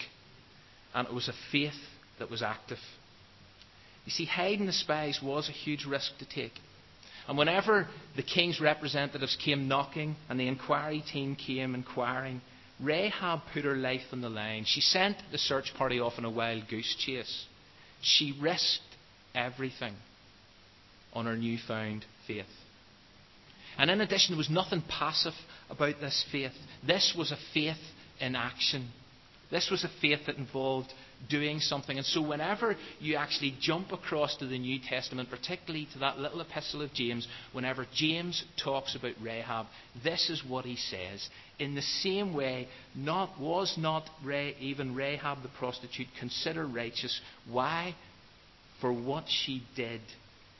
and 0.93 1.07
it 1.07 1.13
was 1.13 1.27
a 1.27 1.33
faith 1.51 1.79
that 2.19 2.29
was 2.29 2.41
active. 2.41 2.79
You 4.05 4.11
see, 4.11 4.25
hiding 4.25 4.65
the 4.65 4.73
spies 4.73 5.19
was 5.23 5.47
a 5.49 5.51
huge 5.51 5.85
risk 5.85 6.17
to 6.19 6.25
take. 6.25 6.53
And 7.27 7.37
whenever 7.37 7.87
the 8.15 8.23
king's 8.23 8.59
representatives 8.59 9.37
came 9.43 9.67
knocking 9.67 10.15
and 10.27 10.39
the 10.39 10.47
inquiry 10.47 11.03
team 11.11 11.35
came 11.35 11.75
inquiring, 11.75 12.41
Rahab 12.79 13.41
put 13.53 13.63
her 13.63 13.75
life 13.75 14.01
on 14.11 14.21
the 14.21 14.29
line. 14.29 14.63
She 14.65 14.81
sent 14.81 15.17
the 15.31 15.37
search 15.37 15.73
party 15.77 15.99
off 15.99 16.13
on 16.17 16.25
a 16.25 16.31
wild 16.31 16.67
goose 16.67 16.95
chase. 16.97 17.45
She 18.01 18.35
risked 18.41 18.81
everything 19.35 19.93
on 21.13 21.27
her 21.27 21.37
newfound 21.37 22.05
faith. 22.25 22.45
And 23.81 23.89
in 23.89 23.99
addition, 23.99 24.35
there 24.35 24.37
was 24.37 24.51
nothing 24.51 24.83
passive 24.87 25.33
about 25.67 25.99
this 25.99 26.23
faith. 26.31 26.51
This 26.85 27.15
was 27.17 27.31
a 27.31 27.37
faith 27.51 27.79
in 28.19 28.35
action. 28.35 28.87
This 29.49 29.71
was 29.71 29.83
a 29.83 29.89
faith 29.99 30.19
that 30.27 30.37
involved 30.37 30.93
doing 31.31 31.59
something. 31.59 31.97
And 31.97 32.05
so, 32.05 32.21
whenever 32.21 32.75
you 32.99 33.15
actually 33.15 33.55
jump 33.59 33.91
across 33.91 34.37
to 34.37 34.45
the 34.45 34.59
New 34.59 34.77
Testament, 34.87 35.31
particularly 35.31 35.87
to 35.93 35.99
that 35.99 36.19
little 36.19 36.41
epistle 36.41 36.83
of 36.83 36.93
James, 36.93 37.27
whenever 37.53 37.87
James 37.91 38.43
talks 38.63 38.93
about 38.93 39.13
Rahab, 39.19 39.65
this 40.03 40.29
is 40.29 40.43
what 40.47 40.65
he 40.65 40.75
says. 40.75 41.27
In 41.57 41.73
the 41.73 41.81
same 41.81 42.35
way, 42.35 42.67
not, 42.93 43.39
was 43.39 43.79
not 43.79 44.07
even 44.59 44.93
Rahab 44.93 45.41
the 45.41 45.49
prostitute 45.57 46.07
considered 46.19 46.67
righteous? 46.67 47.19
Why? 47.49 47.95
For 48.79 48.93
what 48.93 49.23
she 49.27 49.63
did 49.75 50.01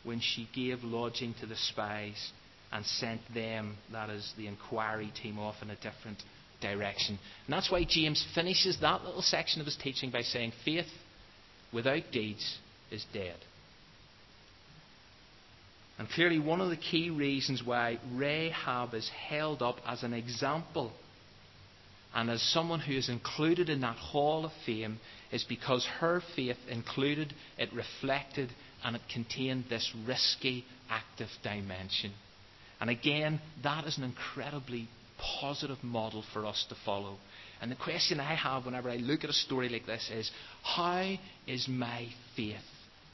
when 0.03 0.21
she 0.21 0.49
gave 0.55 0.83
lodging 0.83 1.35
to 1.39 1.45
the 1.45 1.55
spies 1.55 2.31
and 2.71 2.85
sent 2.85 3.21
them, 3.33 3.77
that 3.91 4.09
is, 4.09 4.33
the 4.37 4.47
inquiry 4.47 5.11
team, 5.21 5.37
off 5.39 5.55
in 5.61 5.69
a 5.69 5.75
different 5.75 6.21
direction. 6.61 7.19
And 7.45 7.53
that's 7.53 7.71
why 7.71 7.83
James 7.87 8.25
finishes 8.33 8.79
that 8.81 9.03
little 9.03 9.21
section 9.21 9.59
of 9.59 9.65
his 9.65 9.77
teaching 9.77 10.11
by 10.11 10.21
saying, 10.21 10.53
faith 10.63 10.85
without 11.73 12.03
deeds 12.11 12.59
is 12.91 13.05
dead. 13.13 13.37
And 15.97 16.09
clearly, 16.09 16.39
one 16.39 16.61
of 16.61 16.69
the 16.69 16.77
key 16.77 17.09
reasons 17.09 17.61
why 17.63 17.99
Rahab 18.13 18.93
is 18.93 19.09
held 19.29 19.61
up 19.61 19.75
as 19.85 20.03
an 20.03 20.13
example 20.13 20.91
and 22.13 22.29
as 22.29 22.41
someone 22.41 22.79
who 22.79 22.93
is 22.93 23.09
included 23.09 23.69
in 23.69 23.81
that 23.81 23.95
hall 23.95 24.45
of 24.45 24.51
fame 24.65 24.99
is 25.31 25.43
because 25.43 25.87
her 25.99 26.21
faith 26.35 26.57
included, 26.69 27.33
it 27.57 27.71
reflected, 27.73 28.49
and 28.83 28.95
it 28.95 29.01
contained 29.11 29.65
this 29.69 29.93
risky, 30.05 30.65
active 30.89 31.29
dimension. 31.41 32.11
And 32.81 32.89
again, 32.89 33.39
that 33.63 33.85
is 33.85 33.97
an 33.99 34.03
incredibly 34.03 34.89
positive 35.39 35.83
model 35.83 36.23
for 36.33 36.47
us 36.47 36.65
to 36.69 36.75
follow. 36.83 37.17
And 37.61 37.69
the 37.69 37.75
question 37.75 38.19
I 38.19 38.33
have 38.33 38.65
whenever 38.65 38.89
I 38.89 38.95
look 38.95 39.23
at 39.23 39.29
a 39.29 39.33
story 39.33 39.69
like 39.69 39.85
this 39.85 40.09
is 40.11 40.31
how 40.63 41.13
is 41.45 41.67
my 41.69 42.07
faith 42.35 42.57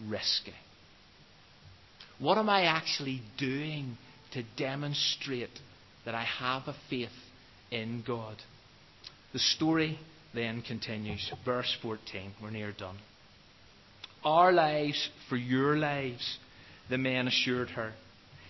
risky? 0.07 0.53
What 2.17 2.37
am 2.37 2.49
I 2.49 2.63
actually 2.63 3.21
doing 3.37 3.97
to 4.31 4.43
demonstrate 4.57 5.49
that 6.05 6.15
I 6.15 6.23
have 6.23 6.63
a 6.67 6.75
faith 6.89 7.09
in 7.69 8.03
God? 8.07 8.37
The 9.33 9.39
story 9.39 9.99
then 10.33 10.61
continues. 10.61 11.29
Verse 11.43 11.75
14. 11.81 12.31
We're 12.41 12.51
near 12.51 12.71
done. 12.71 12.97
Our 14.23 14.53
lives 14.53 15.09
for 15.29 15.35
your 15.35 15.75
lives, 15.75 16.37
the 16.89 16.97
men 16.97 17.27
assured 17.27 17.69
her. 17.71 17.93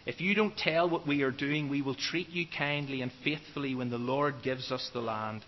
If 0.07 0.21
you 0.21 0.33
don't 0.35 0.55
tell 0.55 0.89
what 0.89 1.05
we 1.05 1.21
are 1.23 1.31
doing, 1.31 1.67
we 1.67 1.81
will 1.81 1.93
treat 1.93 2.29
you 2.29 2.45
kindly 2.47 3.01
and 3.01 3.11
faithfully 3.25 3.75
when 3.75 3.89
the 3.89 3.97
Lord 3.97 4.35
gives 4.41 4.71
us 4.71 4.89
the 4.93 5.01
land. 5.01 5.43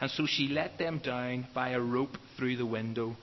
And 0.00 0.10
so 0.10 0.24
she 0.24 0.48
let 0.48 0.78
them 0.78 1.00
down 1.04 1.46
by 1.54 1.70
a 1.70 1.80
rope 1.80 2.16
through 2.38 2.56
the 2.56 2.64
window. 2.64 3.14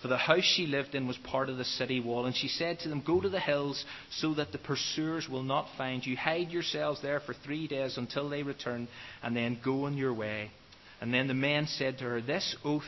For 0.00 0.06
the 0.06 0.16
house 0.16 0.44
she 0.44 0.68
lived 0.68 0.94
in 0.94 1.08
was 1.08 1.18
part 1.18 1.48
of 1.48 1.56
the 1.56 1.64
city 1.64 1.98
wall. 1.98 2.26
And 2.26 2.36
she 2.36 2.46
said 2.46 2.78
to 2.78 2.88
them, 2.88 3.02
Go 3.04 3.20
to 3.20 3.28
the 3.28 3.40
hills 3.40 3.84
so 4.12 4.34
that 4.34 4.52
the 4.52 4.58
pursuers 4.58 5.28
will 5.28 5.42
not 5.42 5.66
find 5.76 6.06
you. 6.06 6.16
Hide 6.16 6.50
yourselves 6.50 7.02
there 7.02 7.18
for 7.18 7.34
three 7.34 7.66
days 7.66 7.98
until 7.98 8.28
they 8.28 8.44
return, 8.44 8.86
and 9.24 9.36
then 9.36 9.58
go 9.64 9.86
on 9.86 9.96
your 9.96 10.14
way. 10.14 10.52
And 11.00 11.12
then 11.12 11.26
the 11.26 11.34
men 11.34 11.66
said 11.66 11.98
to 11.98 12.04
her, 12.04 12.20
This 12.20 12.54
oath 12.64 12.84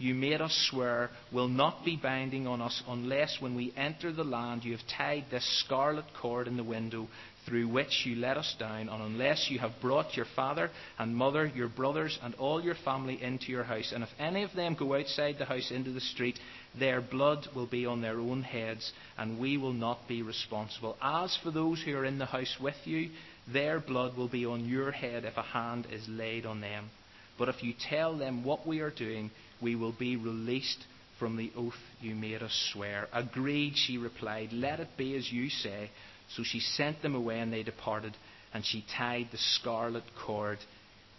you 0.00 0.14
made 0.14 0.40
us 0.40 0.68
swear 0.70 1.10
will 1.30 1.48
not 1.48 1.84
be 1.84 1.96
binding 1.96 2.46
on 2.46 2.60
us 2.60 2.82
unless 2.88 3.36
when 3.38 3.54
we 3.54 3.72
enter 3.76 4.12
the 4.12 4.24
land 4.24 4.64
you 4.64 4.72
have 4.72 4.86
tied 4.96 5.26
this 5.30 5.62
scarlet 5.64 6.06
cord 6.20 6.48
in 6.48 6.56
the 6.56 6.64
window 6.64 7.06
through 7.46 7.68
which 7.68 8.04
you 8.04 8.16
let 8.16 8.36
us 8.36 8.54
down, 8.58 8.88
and 8.88 9.02
unless 9.02 9.48
you 9.50 9.58
have 9.58 9.72
brought 9.80 10.16
your 10.16 10.26
father 10.36 10.70
and 10.98 11.16
mother, 11.16 11.50
your 11.54 11.68
brothers, 11.68 12.18
and 12.22 12.34
all 12.34 12.62
your 12.62 12.74
family 12.84 13.22
into 13.22 13.46
your 13.46 13.64
house. 13.64 13.92
And 13.94 14.02
if 14.02 14.10
any 14.18 14.42
of 14.42 14.52
them 14.54 14.76
go 14.78 14.94
outside 14.94 15.36
the 15.38 15.46
house 15.46 15.70
into 15.70 15.90
the 15.90 16.00
street, 16.00 16.38
their 16.78 17.00
blood 17.00 17.48
will 17.54 17.66
be 17.66 17.86
on 17.86 18.02
their 18.02 18.20
own 18.20 18.42
heads, 18.42 18.92
and 19.18 19.38
we 19.40 19.56
will 19.56 19.72
not 19.72 20.06
be 20.06 20.22
responsible. 20.22 20.96
As 21.02 21.36
for 21.42 21.50
those 21.50 21.82
who 21.82 21.96
are 21.96 22.04
in 22.04 22.18
the 22.18 22.26
house 22.26 22.56
with 22.60 22.76
you, 22.84 23.10
their 23.52 23.80
blood 23.80 24.16
will 24.16 24.28
be 24.28 24.44
on 24.44 24.68
your 24.68 24.90
head 24.90 25.24
if 25.24 25.36
a 25.36 25.42
hand 25.42 25.86
is 25.90 26.06
laid 26.08 26.46
on 26.46 26.60
them. 26.60 26.90
But 27.38 27.48
if 27.48 27.62
you 27.62 27.72
tell 27.88 28.18
them 28.18 28.44
what 28.44 28.66
we 28.66 28.80
are 28.80 28.90
doing, 28.90 29.30
we 29.62 29.74
will 29.74 29.92
be 29.92 30.16
released 30.16 30.84
from 31.18 31.36
the 31.36 31.52
oath 31.56 31.74
you 32.00 32.14
made 32.14 32.42
us 32.42 32.70
swear. 32.72 33.06
Agreed, 33.12 33.74
she 33.76 33.98
replied. 33.98 34.52
Let 34.52 34.80
it 34.80 34.88
be 34.96 35.14
as 35.16 35.30
you 35.30 35.50
say. 35.50 35.90
So 36.34 36.42
she 36.42 36.60
sent 36.60 37.02
them 37.02 37.14
away, 37.14 37.40
and 37.40 37.52
they 37.52 37.62
departed, 37.62 38.16
and 38.54 38.64
she 38.64 38.84
tied 38.96 39.28
the 39.30 39.38
scarlet 39.38 40.04
cord 40.24 40.58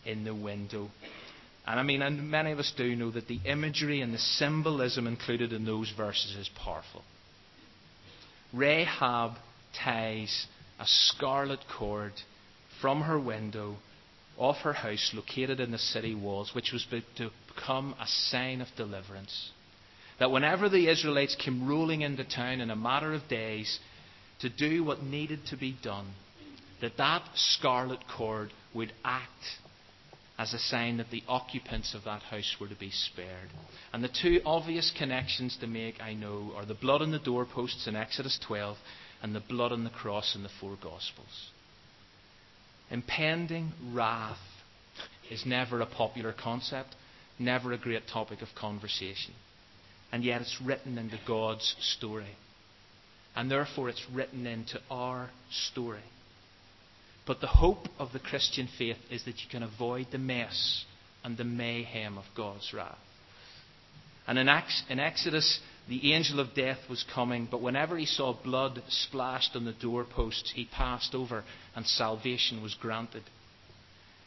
in 0.06 0.23
the 0.23 0.34
window. 0.34 0.89
And 1.67 1.80
I 1.80 1.84
mean, 1.84 2.01
and 2.01 2.32
many 2.32 2.51
of 2.51 2.60
us 2.60 2.73
do 2.75 2.95
know 2.95 3.12
that 3.12 3.27
the 3.27 3.39
imagery 3.45 4.01
and 4.01 4.13
the 4.13 4.17
symbolism 4.17 5.06
included 5.06 5.54
in 5.54 5.65
those 5.65 5.93
verses 5.95 6.36
is 6.36 6.49
powerful. 6.63 7.04
Rahab 8.54 9.34
ties 9.84 10.47
a 10.80 10.86
scarlet 10.88 11.60
cord 11.77 12.13
from 12.82 13.01
her 13.01 13.19
window 13.19 13.77
of 14.41 14.58
her 14.58 14.73
house 14.73 15.12
located 15.13 15.60
in 15.60 15.71
the 15.71 15.77
city 15.77 16.15
walls, 16.15 16.54
which 16.56 16.71
was 16.73 16.86
to 17.15 17.30
become 17.56 17.95
a 17.99 18.08
sign 18.08 18.60
of 18.60 18.67
deliverance. 18.75 19.51
that 20.19 20.32
whenever 20.32 20.67
the 20.67 20.88
Israelites 20.88 21.36
came 21.36 21.67
rolling 21.67 22.01
into 22.01 22.23
town 22.23 22.60
in 22.60 22.69
a 22.69 22.75
matter 22.75 23.13
of 23.13 23.27
days 23.27 23.80
to 24.39 24.49
do 24.49 24.84
what 24.84 25.04
needed 25.04 25.39
to 25.47 25.58
be 25.58 25.75
done, 25.84 26.08
that 26.82 26.97
that 26.97 27.23
scarlet 27.36 28.04
cord 28.08 28.51
would 28.73 28.91
act 29.04 29.60
as 30.38 30.54
a 30.54 30.60
sign 30.60 30.97
that 30.97 31.12
the 31.12 31.23
occupants 31.27 31.93
of 31.93 32.04
that 32.04 32.23
house 32.23 32.56
were 32.60 32.67
to 32.67 32.75
be 32.75 32.89
spared. 32.89 33.49
And 33.93 34.04
the 34.04 34.10
two 34.10 34.41
obvious 34.43 34.91
connections 34.97 35.56
to 35.62 35.67
make, 35.67 36.01
I 36.01 36.13
know, 36.13 36.54
are 36.56 36.65
the 36.65 36.73
blood 36.73 37.04
on 37.04 37.12
the 37.12 37.19
doorposts 37.19 37.86
in 37.88 37.95
Exodus 37.95 38.39
12 38.47 38.75
and 39.21 39.36
the 39.36 39.39
blood 39.39 39.71
on 39.71 39.84
the 39.84 39.91
cross 39.91 40.36
in 40.36 40.41
the 40.41 40.49
four 40.60 40.77
Gospels. 40.82 41.51
Impending 42.91 43.71
wrath 43.93 44.38
is 45.30 45.45
never 45.45 45.80
a 45.80 45.86
popular 45.86 46.34
concept, 46.34 46.89
never 47.39 47.71
a 47.71 47.77
great 47.77 48.04
topic 48.12 48.41
of 48.41 48.49
conversation. 48.54 49.34
And 50.12 50.25
yet 50.25 50.41
it's 50.41 50.60
written 50.63 50.97
into 50.97 51.17
God's 51.25 51.75
story. 51.80 52.36
And 53.34 53.49
therefore 53.49 53.88
it's 53.88 54.06
written 54.13 54.45
into 54.45 54.80
our 54.91 55.30
story. 55.49 56.04
But 57.25 57.39
the 57.39 57.47
hope 57.47 57.88
of 57.97 58.12
the 58.12 58.19
Christian 58.19 58.67
faith 58.77 58.97
is 59.10 59.23
that 59.23 59.39
you 59.39 59.49
can 59.49 59.63
avoid 59.63 60.08
the 60.12 60.17
mess 60.17 60.84
and 61.23 61.38
the 61.38 61.45
mayhem 61.45 62.17
of 62.17 62.25
God's 62.36 62.73
wrath. 62.73 62.97
And 64.27 64.38
in, 64.38 64.49
Exodus, 64.49 65.60
the 65.88 66.13
angel 66.13 66.39
of 66.39 66.54
death 66.54 66.80
was 66.89 67.06
coming, 67.13 67.48
but 67.50 67.62
whenever 67.62 67.98
he 67.98 68.06
saw 68.06 68.34
blood 68.34 68.82
splashed 68.88 69.56
on 69.56 69.65
the 69.65 69.74
doorposts, 69.74 70.52
he 70.52 70.65
passed 70.65 71.13
over 71.15 71.44
and 71.76 71.86
salvation 71.86 72.62
was 72.62 72.76
granted. 72.76 73.24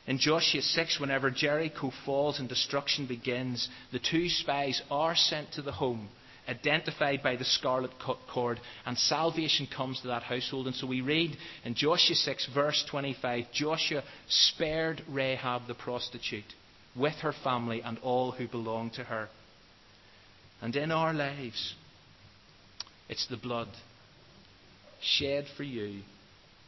In 0.07 0.19
Joshua 0.19 0.61
6, 0.61 1.01
whenever 1.01 1.31
Jericho 1.31 1.91
falls 2.05 2.39
and 2.39 2.49
destruction 2.49 3.07
begins, 3.07 3.69
the 3.93 3.99
two 3.99 4.29
spies 4.29 4.83
are 4.91 5.17
sent 5.17 5.53
to 5.53 5.63
the 5.63 5.73
home 5.73 6.09
identified 6.49 7.23
by 7.23 7.37
the 7.37 7.45
scarlet 7.45 7.91
cord, 8.33 8.61
and 8.87 8.99
salvation 8.99 9.67
comes 9.67 10.01
to 10.01 10.09
that 10.09 10.23
household. 10.23 10.67
And 10.67 10.77
so 10.77 10.87
we 10.87 11.01
read 11.01 11.37
in 11.65 11.75
Joshua 11.75 12.17
6, 12.17 12.51
verse 12.55 12.85
25 12.91 13.45
Joshua 13.53 14.03
spared 14.29 15.03
Rahab 15.09 15.67
the 15.67 15.75
prostitute 15.75 16.45
with 16.97 17.15
her 17.17 17.33
family 17.43 17.83
and 17.83 17.99
all 17.99 18.33
who 18.33 18.47
belonged 18.47 18.95
to 18.95 19.05
her. 19.05 19.29
And 20.65 20.75
in 20.77 20.91
our 20.91 21.13
lives, 21.13 21.75
it's 23.11 23.27
the 23.27 23.37
blood 23.37 23.69
shed 25.03 25.45
for 25.59 25.63
you 25.63 26.01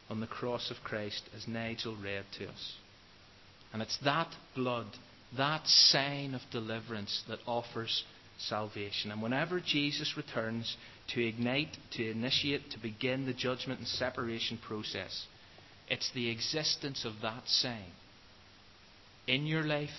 on 0.07 0.19
the 0.19 0.27
cross 0.27 0.69
of 0.69 0.83
Christ, 0.83 1.23
as 1.35 1.47
Nigel 1.47 1.97
read 1.99 2.23
to 2.37 2.47
us. 2.47 2.75
And 3.73 3.81
it's 3.81 3.97
that 4.03 4.27
blood, 4.55 4.85
that 5.35 5.65
sign 5.65 6.35
of 6.35 6.41
deliverance, 6.51 7.23
that 7.27 7.39
offers 7.47 8.03
salvation. 8.37 9.09
And 9.09 9.19
whenever 9.19 9.59
Jesus 9.59 10.13
returns 10.15 10.77
to 11.15 11.27
ignite, 11.27 11.75
to 11.93 12.11
initiate, 12.11 12.69
to 12.73 12.79
begin 12.79 13.25
the 13.25 13.33
judgment 13.33 13.79
and 13.79 13.87
separation 13.87 14.59
process, 14.59 15.25
it's 15.89 16.11
the 16.13 16.29
existence 16.29 17.03
of 17.03 17.13
that 17.23 17.47
sign 17.47 17.91
in 19.25 19.47
your 19.47 19.63
life 19.63 19.89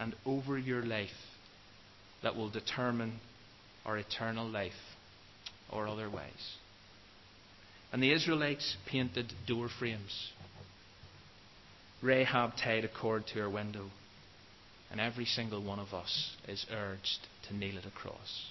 and 0.00 0.16
over 0.26 0.58
your 0.58 0.84
life 0.84 1.10
that 2.22 2.36
will 2.36 2.50
determine 2.50 3.20
our 3.84 3.98
eternal 3.98 4.48
life 4.48 4.72
or 5.70 5.88
otherwise. 5.88 6.56
And 7.92 8.02
the 8.02 8.12
Israelites 8.12 8.76
painted 8.86 9.32
door 9.46 9.68
frames. 9.78 10.30
Rahab 12.02 12.52
tied 12.56 12.84
a 12.84 12.88
cord 12.88 13.26
to 13.28 13.40
her 13.40 13.50
window. 13.50 13.86
And 14.90 15.00
every 15.00 15.24
single 15.24 15.62
one 15.62 15.78
of 15.78 15.94
us 15.94 16.36
is 16.48 16.66
urged 16.72 17.18
to 17.48 17.56
nail 17.56 17.78
it 17.78 17.86
across. 17.86 18.46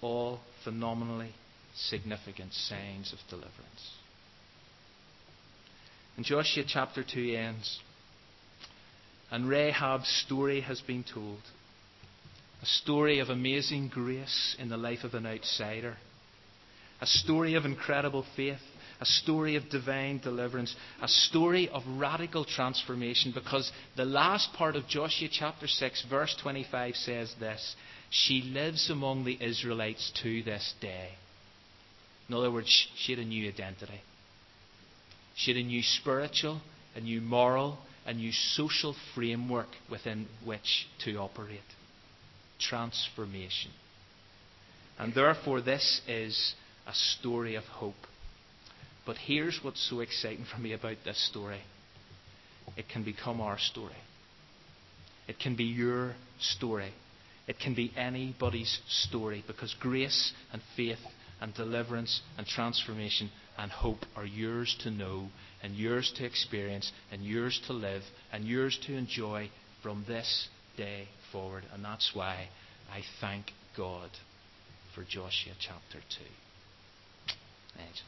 All 0.00 0.40
phenomenally 0.64 1.32
significant 1.76 2.52
signs 2.52 3.12
of 3.12 3.18
deliverance. 3.28 3.94
And 6.16 6.24
Joshua 6.24 6.64
chapter 6.66 7.04
2 7.04 7.34
ends. 7.34 7.78
And 9.30 9.48
Rahab's 9.48 10.08
story 10.26 10.60
has 10.62 10.80
been 10.80 11.04
told. 11.04 11.38
A 12.62 12.66
story 12.66 13.20
of 13.20 13.30
amazing 13.30 13.88
grace 13.88 14.56
in 14.58 14.68
the 14.68 14.76
life 14.76 15.04
of 15.04 15.14
an 15.14 15.26
outsider. 15.26 15.96
A 17.00 17.06
story 17.06 17.54
of 17.54 17.64
incredible 17.64 18.26
faith 18.36 18.60
a 19.00 19.06
story 19.06 19.56
of 19.56 19.70
divine 19.70 20.18
deliverance, 20.18 20.76
a 21.00 21.08
story 21.08 21.68
of 21.70 21.82
radical 21.86 22.44
transformation, 22.44 23.32
because 23.34 23.72
the 23.96 24.04
last 24.04 24.52
part 24.52 24.76
of 24.76 24.86
Joshua 24.86 25.28
chapter 25.30 25.66
6, 25.66 26.04
verse 26.10 26.36
25 26.42 26.94
says 26.94 27.34
this 27.40 27.76
She 28.10 28.42
lives 28.42 28.90
among 28.90 29.24
the 29.24 29.38
Israelites 29.40 30.12
to 30.22 30.42
this 30.42 30.74
day. 30.80 31.12
In 32.28 32.34
other 32.34 32.50
words, 32.50 32.68
she 32.96 33.12
had 33.12 33.24
a 33.24 33.26
new 33.26 33.48
identity. 33.48 34.02
She 35.34 35.52
had 35.52 35.60
a 35.60 35.66
new 35.66 35.82
spiritual, 35.82 36.60
a 36.94 37.00
new 37.00 37.22
moral, 37.22 37.78
a 38.06 38.12
new 38.12 38.32
social 38.32 38.94
framework 39.14 39.68
within 39.90 40.26
which 40.44 40.86
to 41.04 41.16
operate. 41.16 41.60
Transformation. 42.60 43.70
And 44.98 45.14
therefore, 45.14 45.60
this 45.60 46.02
is 46.06 46.54
a 46.86 46.94
story 46.94 47.54
of 47.54 47.64
hope. 47.64 47.94
But 49.06 49.16
here's 49.16 49.58
what's 49.62 49.88
so 49.88 50.00
exciting 50.00 50.44
for 50.44 50.60
me 50.60 50.72
about 50.72 50.98
this 51.04 51.28
story 51.28 51.60
it 52.76 52.88
can 52.88 53.02
become 53.02 53.40
our 53.40 53.58
story, 53.58 53.96
it 55.26 55.38
can 55.38 55.56
be 55.56 55.64
your 55.64 56.14
story. 56.38 56.92
It 57.50 57.58
can 57.58 57.74
be 57.74 57.92
anybody's 57.96 58.78
story 58.86 59.42
because 59.44 59.74
grace 59.80 60.32
and 60.52 60.62
faith 60.76 61.00
and 61.40 61.52
deliverance 61.52 62.20
and 62.38 62.46
transformation 62.46 63.28
and 63.58 63.72
hope 63.72 64.06
are 64.14 64.24
yours 64.24 64.76
to 64.84 64.90
know 64.92 65.28
and 65.60 65.74
yours 65.74 66.12
to 66.16 66.24
experience 66.24 66.92
and 67.10 67.24
yours 67.24 67.60
to 67.66 67.72
live 67.72 68.02
and 68.32 68.44
yours 68.44 68.78
to 68.86 68.94
enjoy 68.94 69.50
from 69.82 70.04
this 70.06 70.48
day 70.80 71.08
forward. 71.30 71.64
And 71.74 71.84
that's 71.84 72.10
why 72.14 72.48
I 72.90 73.02
thank 73.20 73.52
God 73.76 74.10
for 74.94 75.02
Joshua 75.02 75.52
chapter 75.60 75.98
2. 75.98 76.24
Thanks. 77.76 78.02